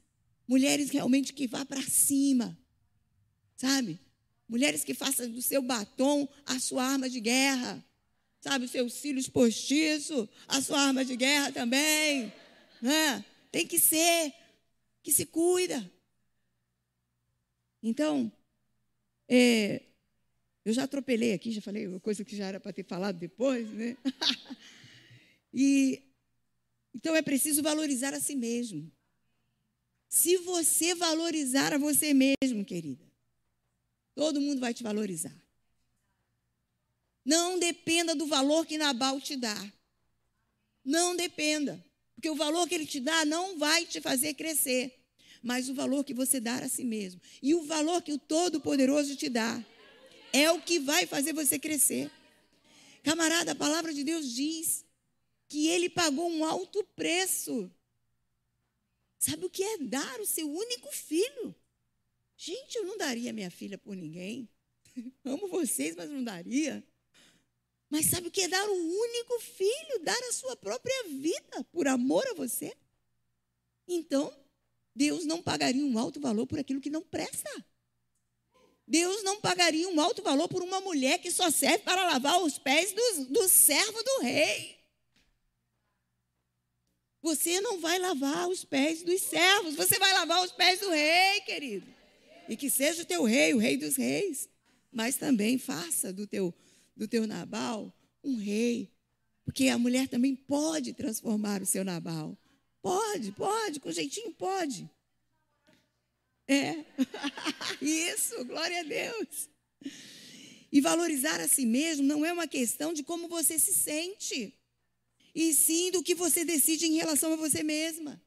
[0.47, 2.57] mulheres realmente que vá para cima,
[3.55, 3.99] sabe?
[4.47, 7.83] Mulheres que façam do seu batom a sua arma de guerra
[8.45, 12.31] sabe, os seus cílios postiços, a sua arma de guerra também.
[12.79, 13.25] Né?
[13.51, 14.31] Tem que ser,
[15.01, 15.91] que se cuida.
[17.87, 18.31] Então,
[19.29, 19.83] é,
[20.65, 23.69] eu já atropelei aqui, já falei uma coisa que já era para ter falado depois,
[23.69, 23.95] né?
[25.53, 26.01] e
[26.95, 28.91] então é preciso valorizar a si mesmo.
[30.09, 33.05] Se você valorizar a você mesmo, querida,
[34.15, 35.35] todo mundo vai te valorizar.
[37.23, 39.71] Não dependa do valor que Nabal te dá.
[40.83, 41.85] Não dependa.
[42.15, 45.04] Porque o valor que ele te dá não vai te fazer crescer.
[45.45, 47.21] Mas o valor que você dá a si mesmo.
[47.39, 49.63] E o valor que o Todo-Poderoso te dá.
[50.33, 52.09] É o que vai fazer você crescer.
[53.03, 54.83] Camarada, a palavra de Deus diz
[55.47, 57.71] que ele pagou um alto preço.
[59.19, 61.55] Sabe o que é dar o seu único filho?
[62.35, 64.49] Gente, eu não daria minha filha por ninguém.
[65.23, 66.83] Amo vocês, mas não daria.
[67.87, 71.87] Mas sabe o que é dar o único filho, dar a sua própria vida por
[71.87, 72.75] amor a você?
[73.87, 74.35] Então,
[74.95, 77.49] Deus não pagaria um alto valor por aquilo que não presta.
[78.87, 82.57] Deus não pagaria um alto valor por uma mulher que só serve para lavar os
[82.57, 84.75] pés do, do servo do rei.
[87.21, 91.41] Você não vai lavar os pés dos servos, você vai lavar os pés do rei,
[91.41, 91.87] querido.
[92.47, 94.47] E que seja o teu rei, o rei dos reis.
[94.91, 96.53] Mas também faça do teu,
[96.95, 97.91] do teu Nabal
[98.23, 98.91] um rei.
[99.43, 102.37] Porque a mulher também pode transformar o seu Nabal.
[102.85, 104.87] Pode, pode, com jeitinho pode.
[106.47, 106.85] É.
[107.81, 109.49] Isso, glória a Deus.
[110.71, 114.53] E valorizar a si mesmo não é uma questão de como você se sente,
[115.33, 118.21] e sim do que você decide em relação a você mesma.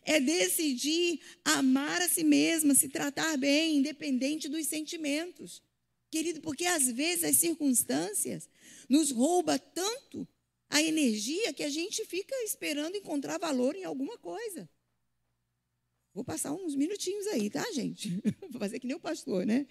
[0.00, 5.62] É decidir amar a si mesma, se tratar bem, independente dos sentimentos.
[6.10, 8.48] Querido, porque às vezes as circunstâncias
[8.88, 10.26] nos rouba tanto
[10.70, 14.68] a energia que a gente fica esperando encontrar valor em alguma coisa.
[16.14, 18.20] Vou passar uns minutinhos aí, tá, gente?
[18.50, 19.66] Vou fazer que nem o pastor, né?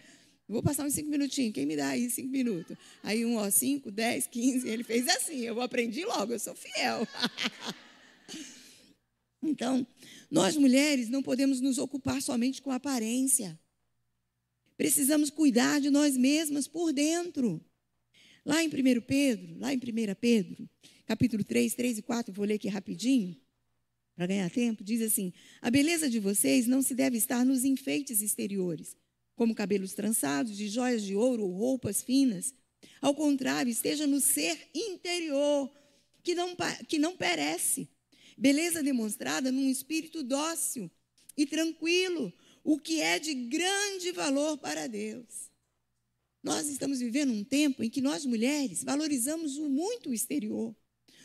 [0.47, 1.53] Vou passar uns cinco minutinhos.
[1.53, 2.77] Quem me dá aí cinco minutos?
[3.03, 4.67] Aí um, ó, cinco, dez, quinze.
[4.67, 5.41] Ele fez assim.
[5.41, 7.05] Eu aprendi logo, eu sou fiel.
[9.43, 9.85] então,
[10.31, 13.59] nós mulheres não podemos nos ocupar somente com a aparência.
[14.77, 17.59] Precisamos cuidar de nós mesmas por dentro.
[18.47, 19.81] Lá em 1 Pedro, lá em 1
[20.21, 20.69] Pedro,
[21.05, 23.35] capítulo 3, 3 e 4, vou ler aqui rapidinho,
[24.15, 28.21] para ganhar tempo, diz assim: A beleza de vocês não se deve estar nos enfeites
[28.21, 28.95] exteriores,
[29.35, 32.55] como cabelos trançados, de joias de ouro ou roupas finas.
[33.01, 35.69] Ao contrário, esteja no ser interior,
[36.23, 36.55] que não,
[36.87, 37.89] que não perece.
[38.37, 40.89] Beleza demonstrada num espírito dócil
[41.35, 42.31] e tranquilo,
[42.63, 45.46] o que é de grande valor para Deus.
[46.43, 50.75] Nós estamos vivendo um tempo em que nós mulheres valorizamos muito o exterior.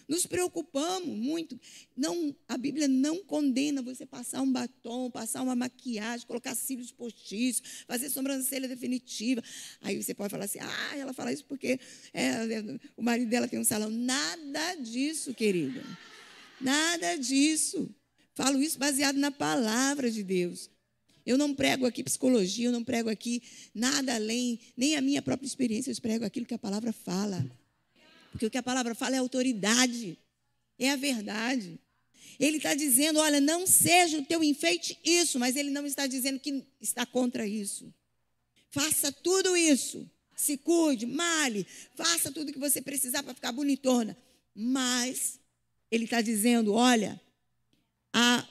[0.08, 1.58] Nos preocupamos muito.
[1.96, 7.84] Não, a Bíblia não condena você passar um batom, passar uma maquiagem, colocar cílios postiços,
[7.86, 9.42] fazer sobrancelha definitiva.
[9.80, 11.78] Aí você pode falar assim: ah, ela fala isso porque
[12.12, 13.90] é, é, o marido dela tem um salão.
[13.90, 15.82] Nada disso, querida.
[16.60, 17.88] Nada disso.
[18.34, 20.71] Falo isso baseado na palavra de Deus.
[21.24, 23.42] Eu não prego aqui psicologia, eu não prego aqui
[23.74, 27.44] nada além, nem a minha própria experiência, eu prego aquilo que a palavra fala.
[28.30, 30.18] Porque o que a palavra fala é autoridade,
[30.78, 31.78] é a verdade.
[32.40, 36.40] Ele está dizendo: olha, não seja o teu enfeite isso, mas ele não está dizendo
[36.40, 37.92] que está contra isso.
[38.70, 40.10] Faça tudo isso.
[40.34, 44.16] Se cuide, male, faça tudo que você precisar para ficar bonitona.
[44.54, 45.38] Mas
[45.90, 47.20] ele está dizendo: olha,
[48.12, 48.46] a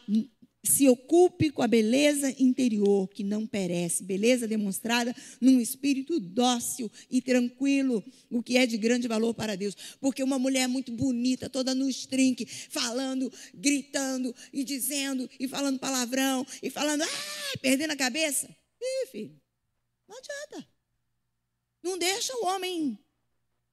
[0.63, 7.21] se ocupe com a beleza interior que não perece, beleza demonstrada num espírito dócil e
[7.21, 9.75] tranquilo, o que é de grande valor para Deus.
[9.99, 16.45] Porque uma mulher muito bonita, toda no string, falando, gritando e dizendo, e falando palavrão,
[16.61, 18.47] e falando, ah, perdendo a cabeça.
[18.79, 19.41] Ih, filho,
[20.07, 20.67] não adianta.
[21.83, 22.99] Não deixa o homem,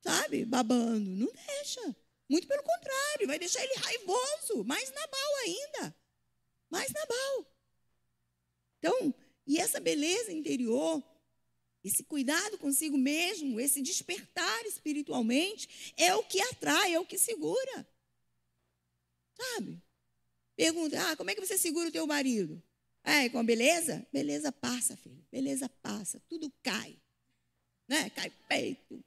[0.00, 1.10] sabe, babando.
[1.10, 1.96] Não deixa.
[2.30, 5.97] Muito pelo contrário, vai deixar ele raivoso, mais Nabal ainda
[6.70, 7.46] mais Nabal.
[8.78, 9.14] Então,
[9.46, 11.02] e essa beleza interior,
[11.82, 17.88] esse cuidado consigo mesmo, esse despertar espiritualmente, é o que atrai, é o que segura.
[19.34, 19.80] Sabe?
[20.56, 22.62] Pergunta, ah, como é que você segura o teu marido?
[23.04, 24.06] É, com a beleza?
[24.12, 25.24] Beleza passa, filho.
[25.30, 26.20] Beleza passa.
[26.28, 27.00] Tudo cai.
[27.88, 28.10] Né?
[28.10, 29.02] Cai peito.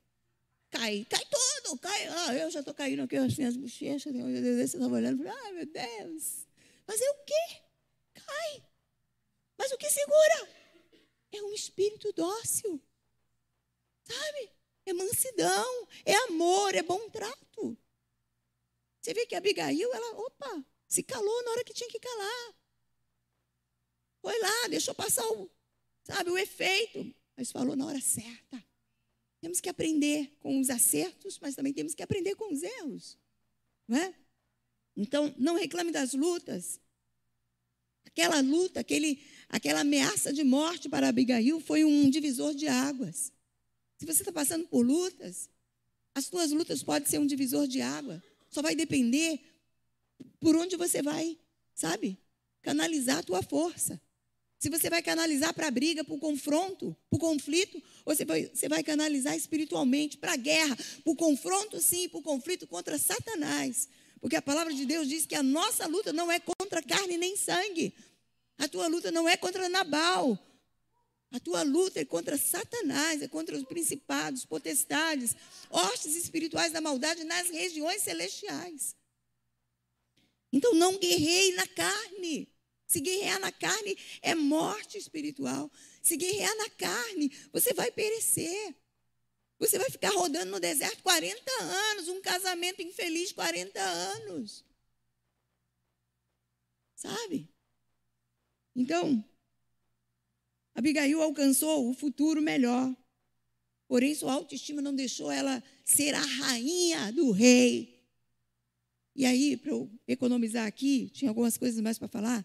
[0.71, 1.77] Cai, cai tudo.
[1.77, 2.07] Cai.
[2.07, 4.13] Ah, eu já estou caindo aqui assim, as bochechas.
[4.13, 5.27] Você estava olhando.
[5.27, 6.47] Ai, meu Deus.
[6.91, 7.61] Fazer o quê?
[8.15, 8.65] Cai.
[9.57, 10.49] Mas o que segura?
[11.31, 12.81] É um espírito dócil.
[14.03, 14.51] Sabe?
[14.85, 17.77] É mansidão, é amor, é bom trato.
[18.99, 22.55] Você vê que Abigail, ela, opa, se calou na hora que tinha que calar.
[24.21, 25.49] Foi lá, deixou passar o,
[26.03, 28.61] sabe, o efeito, mas falou na hora certa.
[29.39, 33.17] Temos que aprender com os acertos, mas também temos que aprender com os erros.
[33.87, 34.20] Não é?
[34.95, 36.79] Então, não reclame das lutas.
[38.05, 43.31] Aquela luta, aquele, aquela ameaça de morte para Abigail foi um divisor de águas.
[43.97, 45.49] Se você está passando por lutas,
[46.13, 48.21] as suas lutas podem ser um divisor de água.
[48.49, 49.39] Só vai depender
[50.39, 51.37] por onde você vai,
[51.73, 52.17] sabe?
[52.61, 54.01] Canalizar a tua força.
[54.59, 58.23] Se você vai canalizar para a briga, para o confronto, para o conflito, ou você
[58.23, 62.67] vai, você vai canalizar espiritualmente para a guerra, para o confronto, sim, para o conflito
[62.67, 63.89] contra Satanás.
[64.21, 67.35] Porque a palavra de Deus diz que a nossa luta não é contra carne nem
[67.35, 67.93] sangue.
[68.57, 70.37] A tua luta não é contra Nabal.
[71.31, 75.35] A tua luta é contra Satanás, é contra os principados, potestades,
[75.69, 78.95] hostes espirituais da maldade nas regiões celestiais.
[80.53, 82.47] Então não guerreie na carne.
[82.85, 85.71] Se guerrear na carne é morte espiritual.
[86.01, 88.75] Se guerrear na carne, você vai perecer.
[89.61, 94.65] Você vai ficar rodando no deserto 40 anos, um casamento infeliz 40 anos.
[96.95, 97.47] sabe?
[98.75, 99.23] Então,
[100.73, 102.95] Abigail alcançou o futuro melhor.
[103.87, 108.03] Porém, sua autoestima não deixou ela ser a rainha do rei.
[109.15, 112.43] E aí, para eu economizar aqui, tinha algumas coisas mais para falar.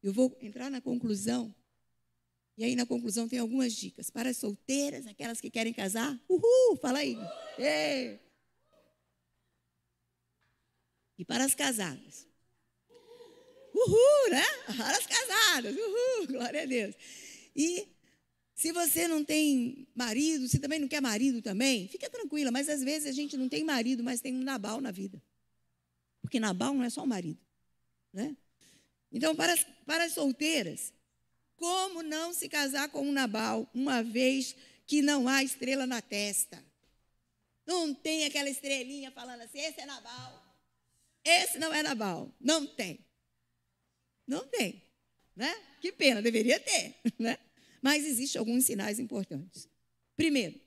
[0.00, 1.52] Eu vou entrar na conclusão.
[2.56, 4.08] E aí, na conclusão, tem algumas dicas.
[4.08, 6.18] Para as solteiras, aquelas que querem casar.
[6.28, 7.16] Uhul, fala aí.
[7.58, 8.18] Ei.
[11.18, 12.26] E para as casadas.
[13.74, 14.44] Uhul, né?
[14.76, 15.76] Para as casadas.
[15.76, 16.94] Uhul, glória a Deus.
[17.54, 17.88] E
[18.54, 22.82] se você não tem marido, se também não quer marido também, fica tranquila, mas às
[22.82, 25.22] vezes a gente não tem marido, mas tem um Nabal na vida.
[26.22, 27.38] Porque Nabal não é só o marido.
[28.12, 28.34] Né?
[29.12, 30.92] Então, para as, para as solteiras,
[31.56, 34.54] como não se casar com um Nabal, uma vez
[34.86, 36.62] que não há estrela na testa?
[37.66, 40.46] Não tem aquela estrelinha falando assim, esse é Nabal.
[41.24, 42.32] Esse não é Nabal.
[42.40, 43.00] Não tem.
[44.26, 44.82] Não tem.
[45.34, 45.52] Né?
[45.80, 46.94] Que pena, deveria ter.
[47.18, 47.38] Né?
[47.82, 49.68] Mas existem alguns sinais importantes.
[50.16, 50.60] Primeiro,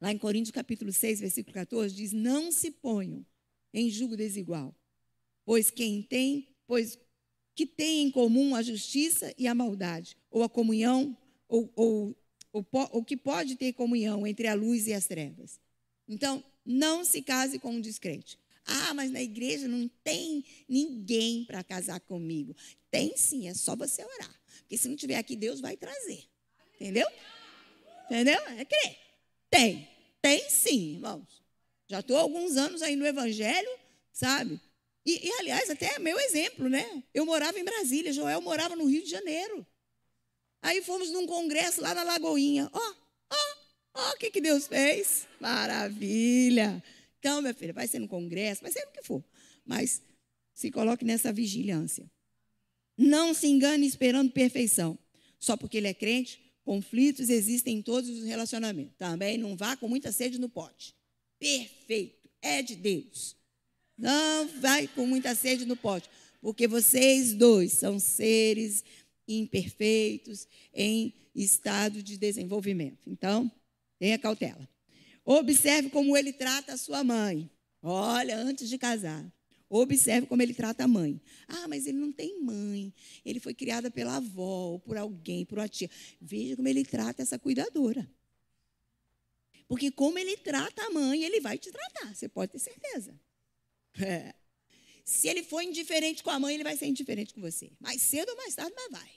[0.00, 3.24] lá em Coríntios capítulo 6, versículo 14, diz: Não se ponham
[3.72, 4.74] em julgo desigual,
[5.44, 6.98] pois quem tem, pois
[7.60, 11.14] que tem em comum a justiça e a maldade, ou a comunhão,
[11.46, 12.16] ou, ou,
[12.50, 15.60] ou, ou que pode ter comunhão entre a luz e as trevas.
[16.08, 18.38] Então, não se case com um descrente.
[18.64, 22.56] Ah, mas na igreja não tem ninguém para casar comigo.
[22.90, 24.40] Tem sim, é só você orar.
[24.60, 26.24] Porque se não tiver aqui, Deus vai trazer.
[26.76, 27.06] Entendeu?
[28.06, 28.40] Entendeu?
[28.56, 28.96] É crer.
[29.50, 29.86] Tem.
[30.22, 31.42] Tem sim, irmãos.
[31.88, 33.70] Já estou há alguns anos aí no Evangelho,
[34.14, 34.58] sabe?
[35.04, 37.02] E, e, aliás, até é meu exemplo, né?
[37.14, 39.66] Eu morava em Brasília, Joel morava no Rio de Janeiro.
[40.62, 42.68] Aí fomos num congresso lá na Lagoinha.
[42.72, 42.94] Ó,
[43.32, 43.56] ó,
[43.94, 45.26] ó, o que, que Deus fez?
[45.40, 46.82] Maravilha.
[47.18, 49.24] Então, minha filha, vai ser no congresso, vai ser no que for.
[49.64, 50.02] Mas
[50.52, 52.10] se coloque nessa vigilância.
[52.96, 54.98] Não se engane esperando perfeição.
[55.38, 58.94] Só porque ele é crente, Conflitos existem em todos os relacionamentos.
[58.96, 60.94] Também não vá com muita sede no pote.
[61.38, 62.30] Perfeito.
[62.40, 63.36] É de Deus.
[64.00, 66.08] Não vai com muita sede no pote.
[66.40, 68.82] Porque vocês dois são seres
[69.28, 72.98] imperfeitos em estado de desenvolvimento.
[73.06, 73.52] Então,
[73.98, 74.66] tenha cautela.
[75.22, 77.50] Observe como ele trata a sua mãe.
[77.82, 79.30] Olha, antes de casar.
[79.68, 81.20] Observe como ele trata a mãe.
[81.46, 82.92] Ah, mas ele não tem mãe.
[83.22, 85.90] Ele foi criada pela avó, ou por alguém, por uma tia.
[86.18, 88.10] Veja como ele trata essa cuidadora.
[89.68, 93.14] Porque como ele trata a mãe, ele vai te tratar, você pode ter certeza.
[93.98, 94.34] É.
[95.04, 97.72] Se ele for indiferente com a mãe, ele vai ser indiferente com você.
[97.80, 99.10] Mais cedo ou mais tarde, mas vai.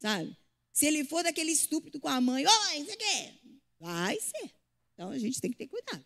[0.00, 0.36] Sabe?
[0.72, 3.34] Se ele for daquele estúpido com a mãe, oi, você quer?
[3.78, 4.50] Vai ser.
[4.94, 6.04] Então a gente tem que ter cuidado.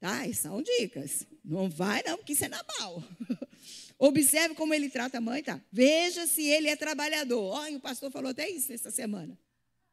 [0.00, 0.32] Tá?
[0.32, 1.26] São dicas.
[1.44, 3.04] Não vai, não, porque isso é Nabal.
[3.98, 5.62] Observe como ele trata a mãe, tá?
[5.70, 7.42] Veja se ele é trabalhador.
[7.52, 9.38] Olha, o pastor falou até isso essa semana.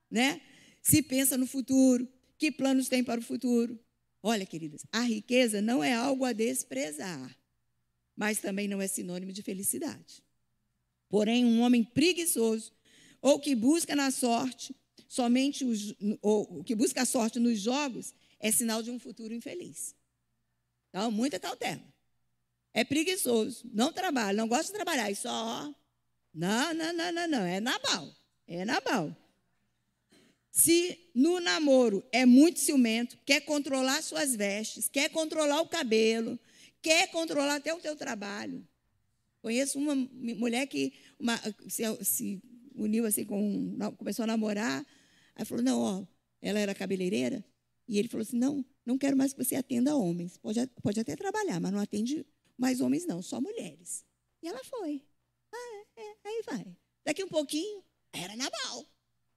[0.09, 0.41] Né?
[0.81, 2.07] Se pensa no futuro,
[2.37, 3.79] que planos tem para o futuro.
[4.21, 7.37] Olha, queridas, a riqueza não é algo a desprezar,
[8.15, 10.21] mas também não é sinônimo de felicidade.
[11.07, 12.73] Porém, um homem preguiçoso,
[13.21, 14.75] ou que busca na sorte,
[15.07, 19.95] somente os, ou que busca a sorte nos jogos, é sinal de um futuro infeliz.
[20.89, 21.83] Então, muita cautela.
[22.73, 25.73] É preguiçoso, não trabalha, não gosta de trabalhar, e só.
[26.33, 27.41] Não, não, não, não, não.
[27.45, 28.13] É Nabal.
[28.47, 29.15] É Nabal.
[30.51, 36.39] Se no namoro é muito ciumento, quer controlar suas vestes, quer controlar o cabelo,
[36.81, 38.67] quer controlar até o teu trabalho.
[39.41, 42.41] Conheço uma mulher que uma, se, se,
[42.75, 43.77] uniu assim com.
[43.97, 44.85] começou a namorar.
[45.35, 46.05] Aí falou: não, ó,
[46.41, 47.43] ela era cabeleireira.
[47.87, 50.37] E ele falou assim: não, não quero mais que você atenda homens.
[50.37, 52.25] Pode, pode até trabalhar, mas não atende
[52.57, 54.03] mais homens, não, só mulheres.
[54.41, 55.05] E ela foi.
[55.53, 56.77] Ah, é, é, aí vai.
[57.05, 58.85] Daqui um pouquinho, era Nabal.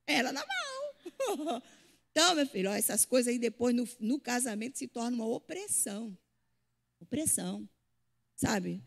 [0.07, 0.82] Era Nabal.
[2.11, 6.17] então, meu filho, ó, essas coisas aí depois no, no casamento se torna uma opressão.
[7.01, 7.69] Opressão.
[8.37, 8.83] Sabe?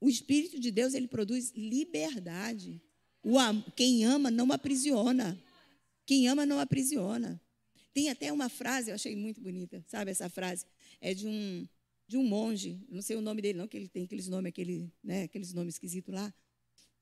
[0.00, 2.80] O Espírito de Deus, ele produz liberdade.
[3.22, 3.36] O,
[3.74, 5.38] quem ama não aprisiona.
[6.06, 7.40] Quem ama não aprisiona.
[7.92, 10.64] Tem até uma frase, eu achei muito bonita, sabe essa frase?
[11.00, 11.66] É de um,
[12.06, 14.92] de um monge, não sei o nome dele não, que ele tem aqueles nomes, aquele,
[15.02, 16.32] né, aqueles nomes esquisitos lá,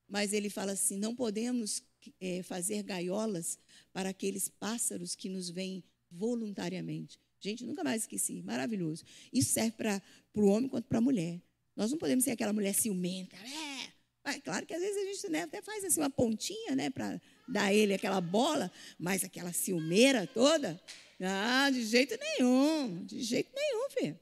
[0.08, 1.82] mas ele fala assim, não podemos
[2.20, 3.58] é, fazer gaiolas
[3.92, 7.18] para aqueles pássaros que nos vêm voluntariamente.
[7.40, 9.04] Gente, nunca mais esqueci, maravilhoso.
[9.32, 10.02] Isso serve para
[10.34, 11.40] o homem quanto para a mulher.
[11.74, 15.28] Nós não podemos ser aquela mulher ciumenta, é, é claro que às vezes a gente
[15.30, 20.26] né, até faz assim uma pontinha, né, para dar ele aquela bola, mas aquela ciumeira
[20.26, 20.80] toda,
[21.18, 24.18] não, de jeito nenhum, de jeito nenhum, filho.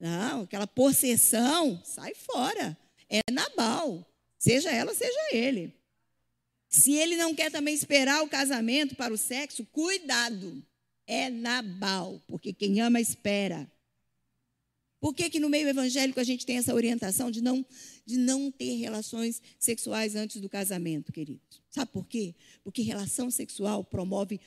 [0.00, 2.76] Não, aquela possessão, sai fora.
[3.08, 4.04] É Nabal.
[4.44, 5.72] Seja ela, seja ele.
[6.68, 10.62] Se ele não quer também esperar o casamento para o sexo, cuidado.
[11.06, 13.66] É Nabal, porque quem ama espera.
[15.00, 17.64] Por que, que no meio evangélico a gente tem essa orientação de não,
[18.04, 21.62] de não ter relações sexuais antes do casamento, queridos?
[21.70, 22.34] Sabe por quê?
[22.62, 24.38] Porque relação sexual promove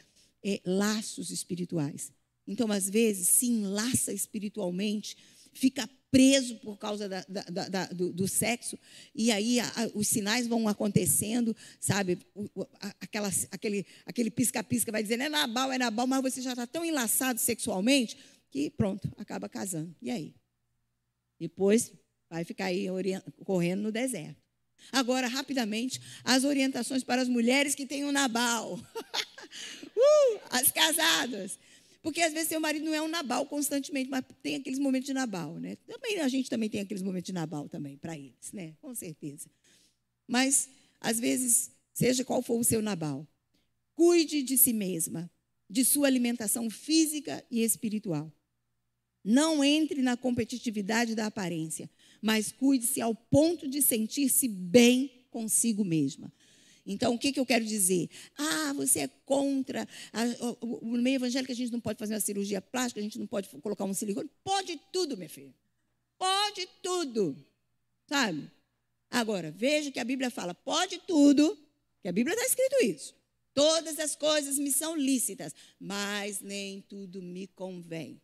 [0.43, 2.11] é, laços espirituais.
[2.47, 5.17] Então, às vezes, se enlaça espiritualmente,
[5.57, 8.79] fica preso por causa da, da, da, do, do, sexo,
[9.13, 12.19] e aí a, a, os sinais vão acontecendo, sabe?
[12.33, 16.51] O, a, aquela, aquele, aquele pisca-pisca vai dizendo, é Nabal, é Nabal, mas você já
[16.51, 18.17] está tão enlaçado sexualmente
[18.49, 19.93] que pronto, acaba casando.
[20.01, 20.33] E aí?
[21.39, 21.91] Depois
[22.29, 22.87] vai ficar aí
[23.43, 24.41] correndo no deserto.
[24.91, 28.75] Agora, rapidamente, as orientações para as mulheres que têm um Nabal.
[29.95, 31.59] uh, as casadas.
[32.01, 35.13] Porque às vezes seu marido não é um Nabal constantemente, mas tem aqueles momentos de
[35.13, 35.75] Nabal, né?
[35.87, 38.75] Também a gente também tem aqueles momentos de Nabal também para eles, né?
[38.81, 39.49] Com certeza.
[40.27, 40.69] Mas
[40.99, 43.27] às vezes, seja qual for o seu Nabal,
[43.95, 45.29] cuide de si mesma,
[45.69, 48.31] de sua alimentação física e espiritual.
[49.23, 51.89] Não entre na competitividade da aparência,
[52.21, 56.31] mas cuide-se ao ponto de sentir-se bem consigo mesma.
[56.87, 58.09] Então, o que, que eu quero dizer?
[58.37, 59.87] Ah, você é contra.
[60.13, 60.23] A,
[60.61, 63.27] o, no meio evangélico, a gente não pode fazer uma cirurgia plástica, a gente não
[63.27, 64.29] pode colocar um silicone.
[64.43, 65.53] Pode tudo, minha filha.
[66.17, 67.35] Pode tudo.
[68.07, 68.49] Sabe?
[69.11, 71.57] Agora, veja que a Bíblia fala: pode tudo,
[72.01, 73.15] que a Bíblia está escrito isso.
[73.53, 78.21] Todas as coisas me são lícitas, mas nem tudo me convém.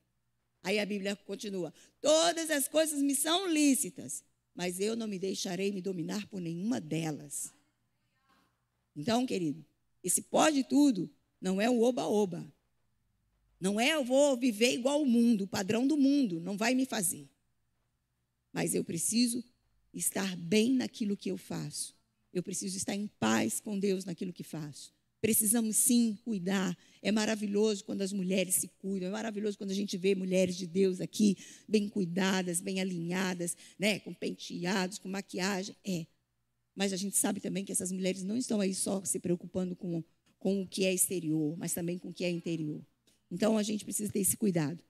[0.64, 4.24] Aí a Bíblia continua: todas as coisas me são lícitas,
[4.56, 7.52] mas eu não me deixarei me dominar por nenhuma delas.
[8.96, 9.66] Então, querido,
[10.04, 11.10] esse pode tudo
[11.42, 12.46] não é o oba-oba.
[13.60, 16.86] Não é eu vou viver igual o mundo, o padrão do mundo, não vai me
[16.86, 17.30] fazer.
[18.52, 19.44] Mas eu preciso
[19.94, 21.96] estar bem naquilo que eu faço.
[22.34, 24.94] Eu preciso estar em paz com Deus naquilo que faço.
[25.22, 26.78] Precisamos sim cuidar.
[27.02, 30.68] É maravilhoso quando as mulheres se cuidam, é maravilhoso quando a gente vê mulheres de
[30.68, 35.76] Deus aqui bem cuidadas, bem alinhadas, né, com penteados, com maquiagem.
[35.86, 36.06] É.
[36.76, 40.04] Mas a gente sabe também que essas mulheres não estão aí só se preocupando com,
[40.40, 42.82] com o que é exterior, mas também com o que é interior.
[43.32, 44.84] Então a gente precisa ter esse cuidado.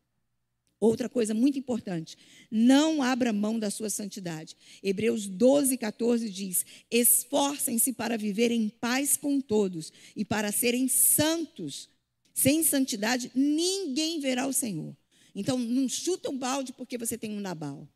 [0.79, 2.17] Outra coisa muito importante,
[2.51, 4.57] não abra mão da sua santidade.
[4.81, 11.89] Hebreus 12, 14 diz: Esforcem-se para viver em paz com todos e para serem santos.
[12.33, 14.93] Sem santidade, ninguém verá o Senhor.
[15.33, 17.87] Então, não chuta um balde porque você tem um Nabal.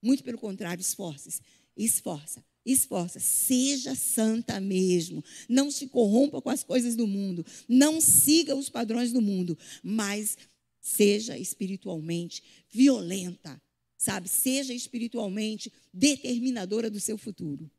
[0.00, 1.40] Muito pelo contrário, esforce-se.
[1.76, 5.24] Esforça esforça, seja santa mesmo.
[5.48, 7.44] Não se corrompa com as coisas do mundo.
[7.68, 10.36] Não siga os padrões do mundo, mas
[10.80, 13.60] seja espiritualmente violenta,
[13.96, 14.28] sabe?
[14.28, 17.70] Seja espiritualmente determinadora do seu futuro.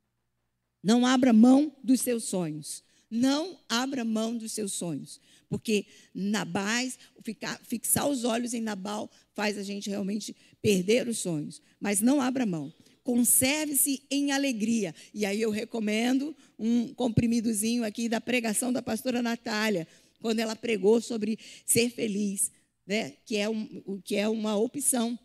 [0.81, 2.83] Não abra mão dos seus sonhos.
[3.09, 5.19] Não abra mão dos seus sonhos.
[5.49, 11.61] Porque Nabais, ficar, fixar os olhos em Nabal faz a gente realmente perder os sonhos.
[11.79, 12.71] Mas não abra mão
[13.09, 14.93] conserve-se em alegria.
[15.15, 19.87] E aí eu recomendo um comprimidozinho aqui da pregação da pastora Natália,
[20.21, 22.51] quando ela pregou sobre ser feliz,
[22.85, 23.13] né?
[23.25, 25.17] que, é um, que é uma opção.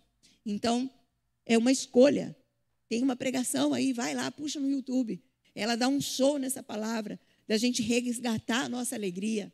[0.47, 0.91] Então,
[1.45, 2.35] é uma escolha.
[2.89, 5.23] Tem uma pregação aí, vai lá, puxa no YouTube.
[5.55, 9.53] Ela dá um show nessa palavra, da gente resgatar a nossa alegria.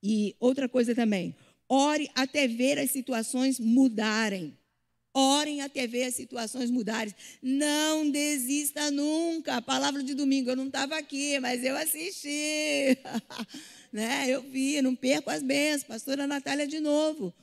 [0.00, 1.34] E outra coisa também,
[1.68, 4.56] ore até ver as situações mudarem.
[5.14, 7.14] Orem até ver as situações mudarem.
[7.42, 9.56] Não desista nunca.
[9.56, 12.98] A palavra de domingo, eu não estava aqui, mas eu assisti.
[13.92, 14.26] né?
[14.28, 15.84] Eu vi, não perco as bênçãos.
[15.84, 17.34] Pastora Natália de novo.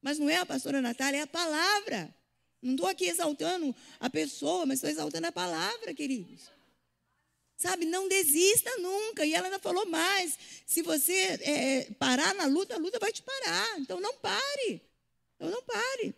[0.00, 2.14] Mas não é a pastora Natália, é a palavra.
[2.62, 6.50] Não estou aqui exaltando a pessoa, mas estou exaltando a palavra, queridos.
[7.56, 9.24] Sabe, não desista nunca.
[9.24, 13.22] E ela ainda falou mais: se você é, parar na luta, a luta vai te
[13.22, 13.78] parar.
[13.78, 14.82] Então não pare.
[15.36, 16.14] Então não pare.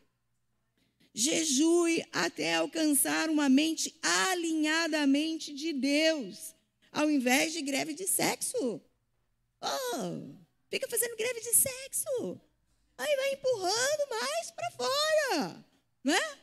[1.17, 6.57] Jejue até alcançar uma mente alinhadamente de Deus,
[6.91, 8.83] ao invés de greve de sexo.
[9.63, 10.35] Oh,
[10.69, 12.41] fica fazendo greve de sexo.
[12.99, 15.65] Aí vai empurrando mais para fora,
[16.03, 16.39] né?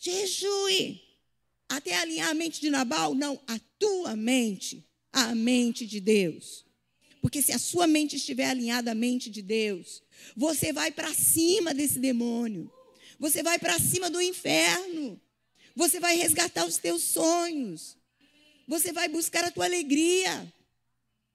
[0.00, 1.00] Jejue
[1.68, 6.66] até alinhar a mente de Nabal, não, a tua mente, a mente de Deus.
[7.20, 10.02] Porque se a sua mente estiver alinhada à mente de Deus,
[10.36, 12.72] você vai para cima desse demônio.
[13.18, 15.20] Você vai para cima do inferno.
[15.74, 17.96] Você vai resgatar os teus sonhos.
[18.66, 20.52] Você vai buscar a tua alegria.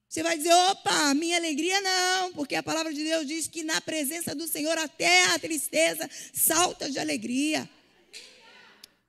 [0.08, 3.80] Você vai dizer: opa, minha alegria não, porque a palavra de Deus diz que na
[3.80, 7.68] presença do Senhor até a tristeza salta de alegria.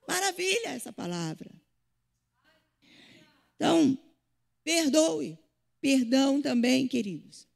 [0.08, 1.50] Maravilha essa palavra.
[3.56, 3.98] Então,
[4.64, 5.38] perdoe.
[5.80, 7.48] Perdão também, queridos.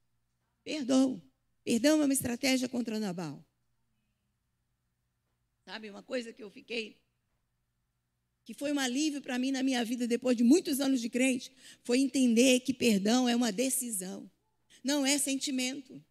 [0.63, 1.21] Perdão.
[1.63, 3.43] Perdão é uma estratégia contra Nabal.
[5.69, 6.99] Sabe, uma coisa que eu fiquei
[8.43, 11.51] que foi um alívio para mim na minha vida depois de muitos anos de crente,
[11.83, 14.27] foi entender que perdão é uma decisão,
[14.83, 16.03] não é sentimento.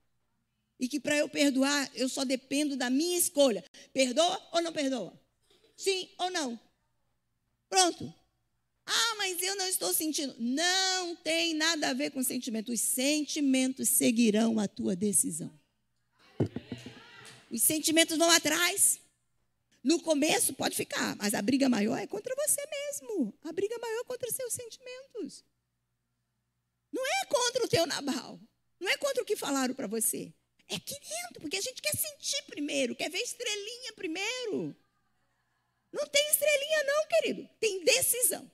[0.79, 3.65] E que para eu perdoar, eu só dependo da minha escolha.
[3.93, 5.21] Perdoa ou não perdoa?
[5.77, 6.61] Sim ou não?
[7.69, 8.15] Pronto.
[8.87, 10.37] Ah, mas eu não estou sentindo.
[10.39, 12.71] Não tem nada a ver com sentimento.
[12.71, 15.53] Os sentimentos seguirão a tua decisão.
[17.51, 19.01] Os sentimentos vão atrás.
[19.83, 23.33] No começo pode ficar, mas a briga maior é contra você mesmo.
[23.43, 25.45] A briga maior é contra seus sentimentos.
[26.93, 28.41] Não é contra o teu Nabal.
[28.81, 30.33] Não é contra o que falaram para você.
[30.69, 34.77] É aqui dentro, porque a gente quer sentir primeiro, quer ver estrelinha primeiro.
[35.93, 37.49] Não tem estrelinha, não, querido.
[37.59, 38.51] Tem decisão.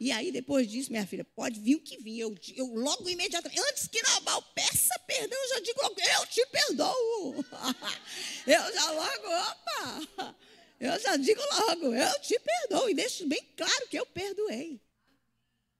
[0.00, 2.20] E aí, depois disso, minha filha, pode vir o que vir.
[2.20, 6.46] Eu, eu logo imediatamente, antes que Nabal peça perdão, eu já digo logo, eu te
[6.46, 7.44] perdoo.
[8.46, 10.36] eu já logo, opa,
[10.78, 12.88] eu já digo logo, eu te perdoo.
[12.88, 14.80] E deixo bem claro que eu perdoei.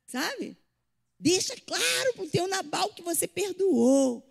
[0.07, 0.57] Sabe?
[1.19, 4.25] Deixa claro para o teu Nabal que você perdoou.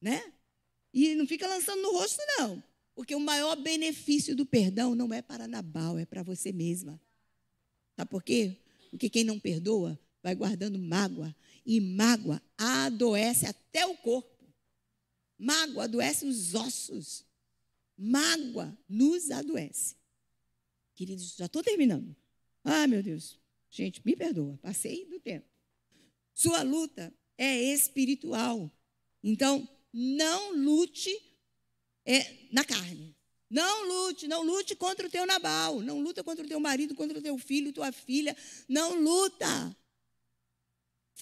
[0.00, 0.32] Né?
[0.94, 2.62] E não fica lançando no rosto, não.
[2.94, 7.00] Porque o maior benefício do perdão não é para Nabal, é para você mesma.
[7.98, 8.56] Sabe por quê?
[8.90, 11.34] Porque quem não perdoa vai guardando mágoa.
[11.66, 14.46] E mágoa adoece até o corpo.
[15.36, 17.26] Mágoa adoece os ossos.
[17.96, 19.96] Mágoa nos adoece.
[20.94, 22.14] Queridos, já estou terminando.
[22.62, 23.36] Ah, meu Deus.
[23.68, 24.56] Gente, me perdoa.
[24.58, 25.48] Passei do tempo.
[26.32, 28.70] Sua luta é espiritual.
[29.24, 31.10] Então, não lute
[32.04, 33.16] é, na carne.
[33.50, 37.18] Não lute, não lute contra o teu Nabal, não luta contra o teu marido, contra
[37.18, 38.36] o teu filho, tua filha,
[38.68, 39.74] não luta.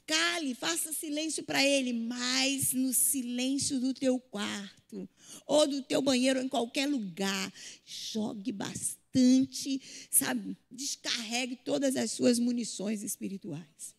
[0.07, 5.09] Cale, faça silêncio para ele, mas no silêncio do teu quarto,
[5.47, 7.53] ou do teu banheiro, ou em qualquer lugar,
[7.85, 10.57] jogue bastante, sabe?
[10.71, 13.97] Descarregue todas as suas munições espirituais.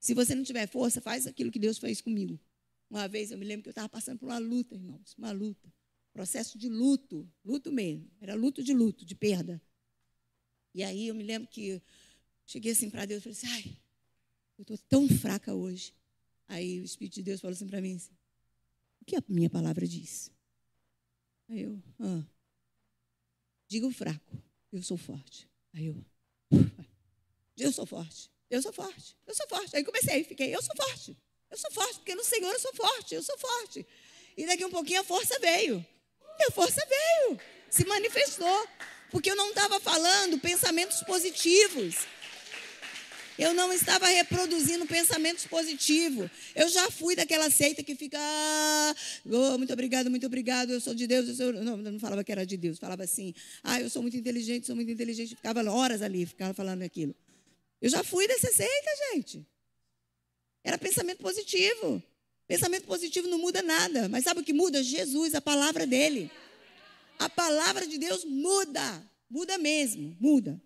[0.00, 2.40] Se você não tiver força, faz aquilo que Deus fez comigo.
[2.88, 5.70] Uma vez eu me lembro que eu estava passando por uma luta, irmãos, uma luta
[6.12, 9.60] processo de luto, luto mesmo, era luto de luto, de perda.
[10.74, 11.80] E aí eu me lembro que
[12.46, 13.76] cheguei assim para Deus e falei assim, ai,
[14.58, 15.94] eu estou tão fraca hoje.
[16.48, 18.12] Aí o Espírito de Deus falou assim para mim, assim,
[19.00, 20.30] o que a minha palavra diz?
[21.48, 22.24] Aí eu, ah,
[23.68, 25.48] diga o fraco, eu sou forte.
[25.72, 26.04] Aí eu,
[27.56, 29.76] eu sou forte, eu sou forte, eu sou forte.
[29.76, 31.16] Aí comecei, fiquei, eu sou forte,
[31.50, 33.86] eu sou forte, porque no Senhor eu sou forte, eu sou forte.
[34.36, 35.84] E daqui um pouquinho a força veio.
[36.38, 37.38] E a força veio,
[37.70, 38.68] se manifestou.
[39.10, 41.96] Porque eu não estava falando pensamentos positivos.
[43.38, 46.30] Eu não estava reproduzindo pensamentos positivos.
[46.54, 48.94] Eu já fui daquela seita que fica, ah,
[49.26, 51.28] oh, muito obrigado, muito obrigado, eu sou de Deus.
[51.28, 51.52] Eu sou...
[51.52, 54.76] Não, não falava que era de Deus, falava assim, ah, eu sou muito inteligente, sou
[54.76, 55.36] muito inteligente.
[55.36, 57.14] Ficava horas ali, ficava falando aquilo.
[57.80, 59.46] Eu já fui dessa seita, gente.
[60.64, 62.02] Era pensamento positivo.
[62.46, 64.82] Pensamento positivo não muda nada, mas sabe o que muda?
[64.82, 66.30] Jesus, a palavra dele.
[67.18, 70.60] A palavra de Deus muda, muda mesmo, muda.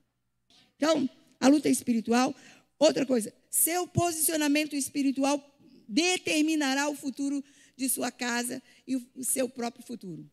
[0.77, 1.09] Então,
[1.41, 2.35] a luta espiritual.
[2.79, 5.43] Outra coisa, seu posicionamento espiritual
[5.89, 7.43] determinará o futuro
[7.77, 10.29] de sua casa e o seu próprio futuro.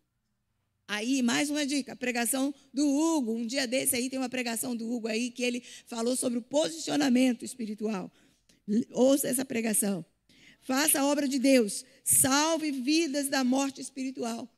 [0.88, 3.34] Aí, mais uma dica, a pregação do Hugo.
[3.34, 6.42] Um dia desse aí tem uma pregação do Hugo aí que ele falou sobre o
[6.42, 8.12] posicionamento espiritual.
[8.92, 10.06] Ouça essa pregação.
[10.64, 11.86] Faça a obra de Deus.
[12.04, 14.50] Salve vidas da morte espiritual.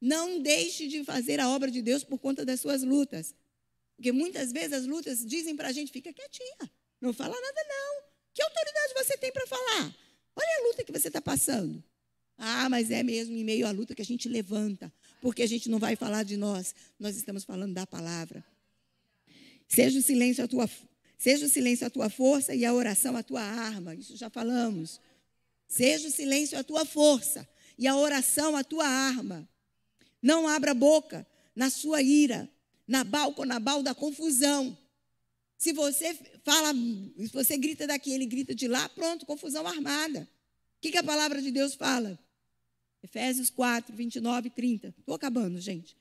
[0.00, 3.34] Não deixe de fazer a obra de Deus por conta das suas lutas.
[3.96, 8.04] Porque muitas vezes as lutas dizem para a gente: fica quietinha, não fala nada, não.
[8.32, 9.96] Que autoridade você tem para falar?
[10.36, 11.82] Olha a luta que você está passando.
[12.36, 15.68] Ah, mas é mesmo em meio à luta que a gente levanta, porque a gente
[15.68, 18.44] não vai falar de nós, nós estamos falando da palavra.
[19.68, 20.68] Seja o silêncio a tua,
[21.16, 23.94] seja o silêncio a tua força e a oração a tua arma.
[23.94, 25.00] Isso já falamos.
[25.66, 27.48] Seja o silêncio a tua força
[27.78, 29.48] e a oração a tua arma.
[30.22, 32.48] Não abra boca na sua ira.
[32.86, 34.76] Nabal com Nabal da confusão.
[35.56, 40.28] Se você fala, se você grita daqui, ele grita de lá, pronto, confusão armada.
[40.76, 42.18] O que, que a palavra de Deus fala?
[43.02, 44.94] Efésios 4, 29 e 30.
[44.98, 45.96] Estou acabando, gente.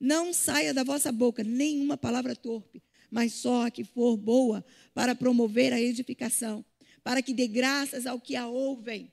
[0.00, 5.14] Não saia da vossa boca nenhuma palavra torpe, mas só a que for boa para
[5.14, 6.64] promover a edificação
[7.06, 9.12] para que dê graças ao que a ouvem.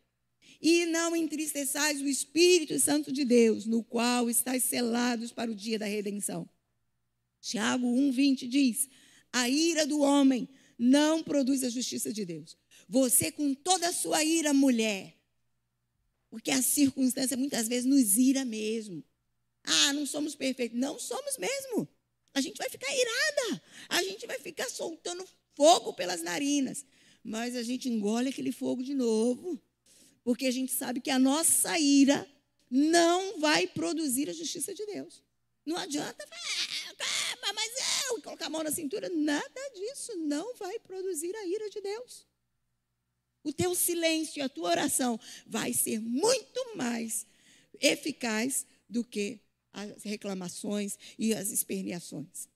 [0.60, 5.78] E não entristeçais o Espírito Santo de Deus, no qual estáis selados para o dia
[5.78, 6.50] da redenção.
[7.40, 8.90] Tiago 1,20 diz:
[9.32, 12.58] A ira do homem não produz a justiça de Deus.
[12.90, 15.16] Você, com toda a sua ira, mulher,
[16.32, 19.04] porque a circunstância muitas vezes nos ira mesmo.
[19.64, 20.80] Ah, não somos perfeitos.
[20.80, 21.88] Não somos mesmo.
[22.34, 23.64] A gente vai ficar irada.
[23.88, 25.24] A gente vai ficar soltando
[25.56, 26.84] fogo pelas narinas.
[27.24, 29.62] Mas a gente engole aquele fogo de novo.
[30.24, 32.28] Porque a gente sabe que a nossa ira
[32.70, 35.24] não vai produzir a justiça de Deus.
[35.66, 36.28] Não adianta,
[37.44, 37.72] ah, mas
[38.10, 39.10] eu colocar a mão na cintura.
[39.10, 42.26] Nada disso não vai produzir a ira de Deus.
[43.44, 47.28] O teu silêncio e a tua oração vai ser muito mais
[47.80, 49.40] eficaz do que
[49.74, 52.48] as reclamações e as esperneações.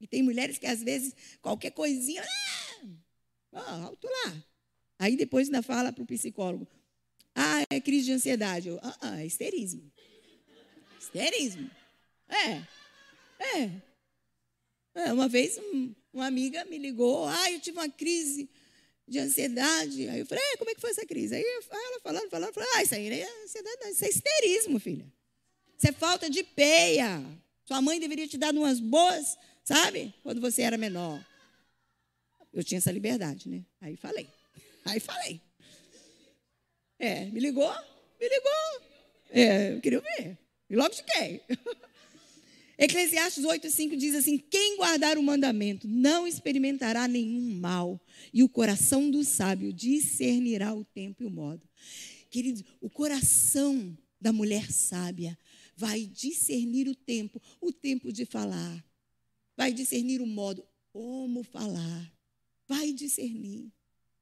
[0.00, 2.59] E tem mulheres que às vezes qualquer coisinha, ah,
[3.52, 4.44] ah alto lá.
[4.98, 6.66] Aí depois ainda fala para o psicólogo,
[7.34, 8.68] ah, é crise de ansiedade.
[8.68, 9.90] Eu, ah, ah, é histerismo.
[10.98, 11.70] Histerismo.
[12.28, 12.62] É,
[13.42, 13.70] é.
[14.94, 18.48] é uma vez um, uma amiga me ligou, ah, eu tive uma crise
[19.06, 20.08] de ansiedade.
[20.08, 21.34] Aí eu falei, é, como é que foi essa crise?
[21.34, 21.62] Aí ela
[22.00, 25.06] falando, falando, falando, ah, isso aí não é ansiedade, não, isso é histerismo, filha.
[25.76, 27.24] Isso é falta de peia.
[27.64, 30.12] Sua mãe deveria te dar umas boas, sabe?
[30.22, 31.24] Quando você era menor.
[32.52, 33.64] Eu tinha essa liberdade, né?
[33.80, 34.28] Aí falei.
[34.84, 35.40] Aí falei.
[36.98, 37.72] É, me ligou?
[38.20, 38.90] Me ligou.
[39.30, 40.38] É, eu queria ver.
[40.68, 41.42] E logo fiquei.
[42.78, 48.00] Eclesiastes 8,5 diz assim: Quem guardar o mandamento não experimentará nenhum mal,
[48.32, 51.68] e o coração do sábio discernirá o tempo e o modo.
[52.30, 55.38] Queridos, o coração da mulher sábia
[55.76, 58.84] vai discernir o tempo, o tempo de falar,
[59.56, 62.12] vai discernir o modo, como falar,
[62.70, 63.68] vai discernir,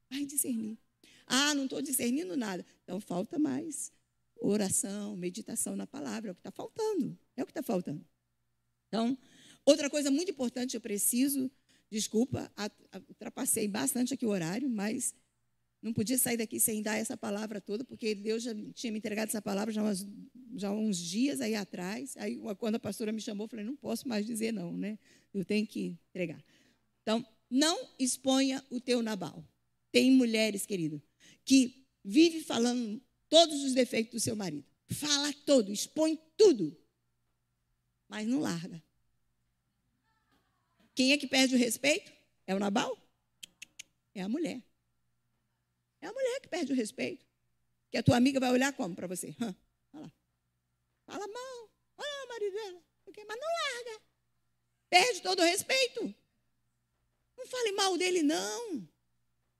[0.09, 0.75] vai discernir.
[1.27, 2.65] Ah, não estou discernindo nada.
[2.83, 3.91] Então falta mais.
[4.41, 7.15] Oração, meditação na palavra, é o que está faltando.
[7.37, 8.03] É o que está faltando.
[8.87, 9.15] Então,
[9.63, 11.51] outra coisa muito importante, eu preciso,
[11.91, 12.51] desculpa,
[13.07, 15.13] ultrapassei bastante aqui o horário, mas
[15.79, 19.27] não podia sair daqui sem dar essa palavra toda, porque Deus já tinha me entregado
[19.27, 20.07] essa palavra já, umas,
[20.55, 22.17] já uns dias aí atrás.
[22.17, 24.97] Aí, quando a pastora me chamou, eu falei: não posso mais dizer não, né?
[25.33, 26.43] Eu tenho que entregar.
[27.03, 29.43] Então, não exponha o teu Nabal.
[29.91, 31.01] Tem mulheres, querido,
[31.43, 34.65] que vive falando todos os defeitos do seu marido.
[34.87, 36.77] Fala todo, expõe tudo.
[38.07, 38.83] Mas não larga.
[40.95, 42.11] Quem é que perde o respeito?
[42.45, 42.97] É o Nabal?
[44.13, 44.61] É a mulher.
[46.01, 47.25] É a mulher que perde o respeito.
[47.91, 49.35] Que a tua amiga vai olhar como para você?
[49.39, 49.55] Hã?
[49.91, 50.13] Fala.
[51.05, 51.71] Fala mal.
[51.97, 52.83] Ah, marido dela.
[53.27, 54.01] Mas não larga.
[54.89, 56.15] Perde todo o respeito.
[57.39, 58.85] Não fale mal dele, não.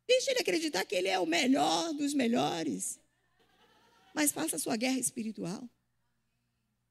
[0.05, 2.99] Deixe ele acreditar que ele é o melhor dos melhores.
[4.13, 5.69] Mas faça a sua guerra espiritual.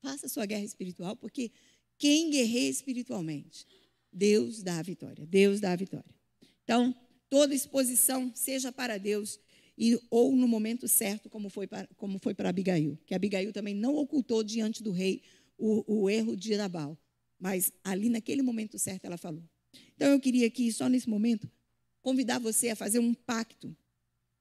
[0.01, 1.53] Faça a sua guerra espiritual, porque
[1.99, 3.67] quem guerreia espiritualmente,
[4.11, 5.27] Deus dá a vitória.
[5.27, 6.15] Deus dá a vitória.
[6.65, 6.95] Então,
[7.29, 9.39] toda exposição seja para Deus
[9.77, 12.99] e, ou no momento certo, como foi para, como foi para Abigail.
[13.05, 15.23] Que Abigail também não ocultou diante do rei
[15.59, 16.97] o, o erro de Nabal.
[17.39, 19.45] Mas ali, naquele momento certo, ela falou.
[19.99, 21.51] Então, eu queria aqui, só nesse momento,
[22.01, 23.77] convidar você a fazer um pacto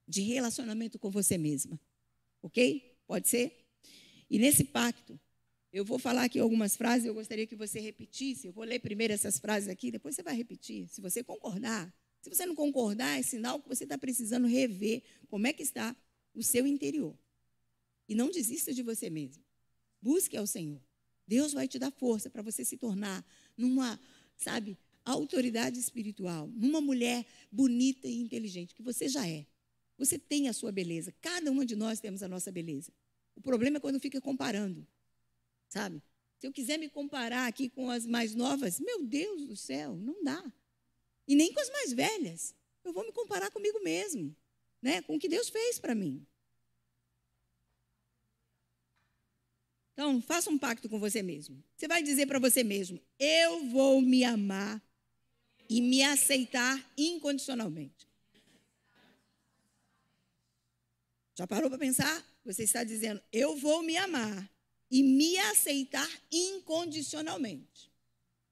[0.08, 1.80] de relacionamento com você mesma.
[2.44, 2.96] Ok?
[3.08, 3.66] Pode ser?
[4.30, 5.20] E nesse pacto,
[5.74, 8.46] eu vou falar aqui algumas frases, eu gostaria que você repetisse.
[8.46, 10.88] Eu vou ler primeiro essas frases aqui, depois você vai repetir.
[10.90, 11.92] Se você concordar.
[12.22, 15.96] Se você não concordar, é sinal que você está precisando rever como é que está
[16.36, 17.18] o seu interior.
[18.08, 19.44] E não desista de você mesmo.
[20.00, 20.80] Busque ao Senhor.
[21.28, 23.26] Deus vai te dar força para você se tornar
[23.58, 24.00] numa,
[24.38, 24.78] sabe,
[25.12, 29.46] autoridade espiritual, numa mulher bonita e inteligente, que você já é.
[29.98, 31.14] Você tem a sua beleza.
[31.22, 32.92] Cada uma de nós temos a nossa beleza.
[33.36, 34.86] O problema é quando fica comparando,
[35.70, 36.02] sabe?
[36.38, 40.24] Se eu quiser me comparar aqui com as mais novas, meu Deus do céu, não
[40.24, 40.44] dá.
[41.28, 42.56] E nem com as mais velhas.
[42.84, 44.36] Eu vou me comparar comigo mesmo,
[44.82, 45.02] né?
[45.02, 46.26] Com o que Deus fez para mim.
[49.94, 51.64] Então, faça um pacto com você mesmo.
[51.76, 54.82] Você vai dizer para você mesmo: eu vou me amar
[55.70, 58.08] e me aceitar incondicionalmente.
[61.36, 62.26] Já parou para pensar?
[62.44, 64.50] Você está dizendo: eu vou me amar
[64.90, 67.92] e me aceitar incondicionalmente.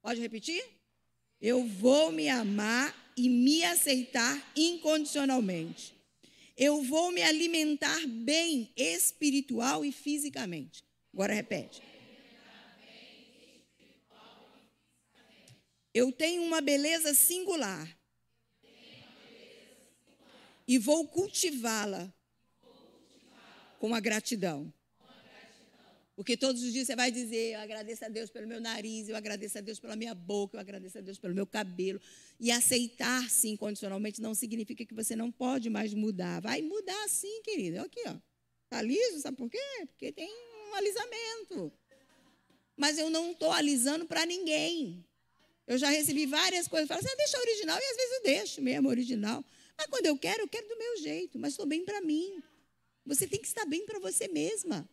[0.01, 0.63] Pode repetir?
[1.41, 5.95] Eu vou me amar e me aceitar incondicionalmente.
[6.57, 10.84] Eu vou me alimentar bem espiritual e fisicamente.
[11.13, 11.82] Agora repete.
[15.96, 17.98] Eu tenho uma beleza singular.
[20.68, 22.14] E vou cultivá-la
[23.80, 24.74] com a gratidão.
[26.18, 29.16] Porque todos os dias você vai dizer: Eu agradeço a Deus pelo meu nariz, eu
[29.16, 32.02] agradeço a Deus pela minha boca, eu agradeço a Deus pelo meu cabelo.
[32.41, 36.41] E aceitar, sim, incondicionalmente, não significa que você não pode mais mudar.
[36.41, 37.82] Vai mudar, sim, querida.
[37.84, 38.18] Aqui, ó.
[38.68, 39.62] Tá liso, sabe por quê?
[39.88, 40.30] Porque tem
[40.70, 41.72] um alisamento.
[42.76, 45.05] Mas eu não estou alisando para ninguém.
[45.68, 46.88] Eu já recebi várias coisas.
[46.88, 47.78] Falo assim, ah, deixa original.
[47.80, 49.43] E às vezes eu deixo mesmo original.
[49.78, 51.39] Mas quando eu quero, eu quero do meu jeito.
[51.39, 52.41] Mas estou bem para mim.
[53.05, 54.88] Você tem que estar bem para você mesma.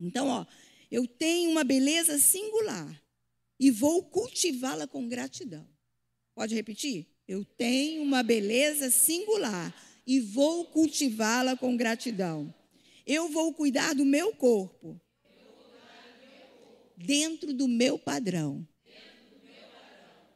[0.00, 0.46] Então, ó,
[0.90, 3.02] eu tenho uma beleza singular
[3.58, 5.68] e vou cultivá-la com gratidão.
[6.34, 7.06] Pode repetir?
[7.26, 9.74] Eu tenho uma beleza singular
[10.06, 12.54] e vou cultivá-la com gratidão.
[13.06, 15.00] Eu vou cuidar do meu corpo
[16.96, 18.66] dentro do meu padrão.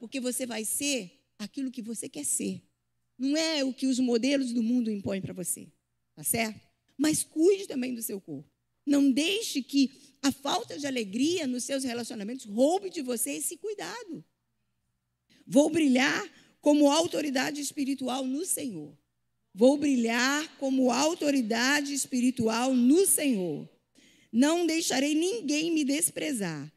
[0.03, 2.61] Porque você vai ser aquilo que você quer ser.
[3.16, 5.68] Não é o que os modelos do mundo impõem para você.
[6.16, 6.61] Tá certo?
[6.98, 8.50] Mas cuide também do seu corpo.
[8.84, 14.24] Não deixe que a falta de alegria nos seus relacionamentos roube de você esse cuidado.
[15.46, 16.28] Vou brilhar
[16.61, 18.98] como autoridade espiritual no Senhor.
[19.55, 23.70] Vou brilhar como autoridade espiritual no Senhor.
[24.32, 26.72] Não deixarei ninguém me desprezar.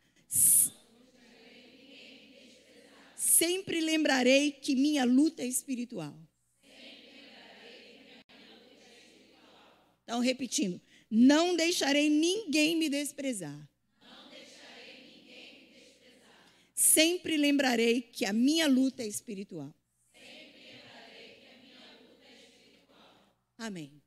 [3.38, 6.18] Sempre lembrarei que minha luta é espiritual.
[10.04, 10.80] Então, repetindo,
[11.12, 13.70] não deixarei ninguém me desprezar.
[16.74, 19.74] Sempre lembrarei que a minha luta é espiritual.
[23.58, 24.02] Amém.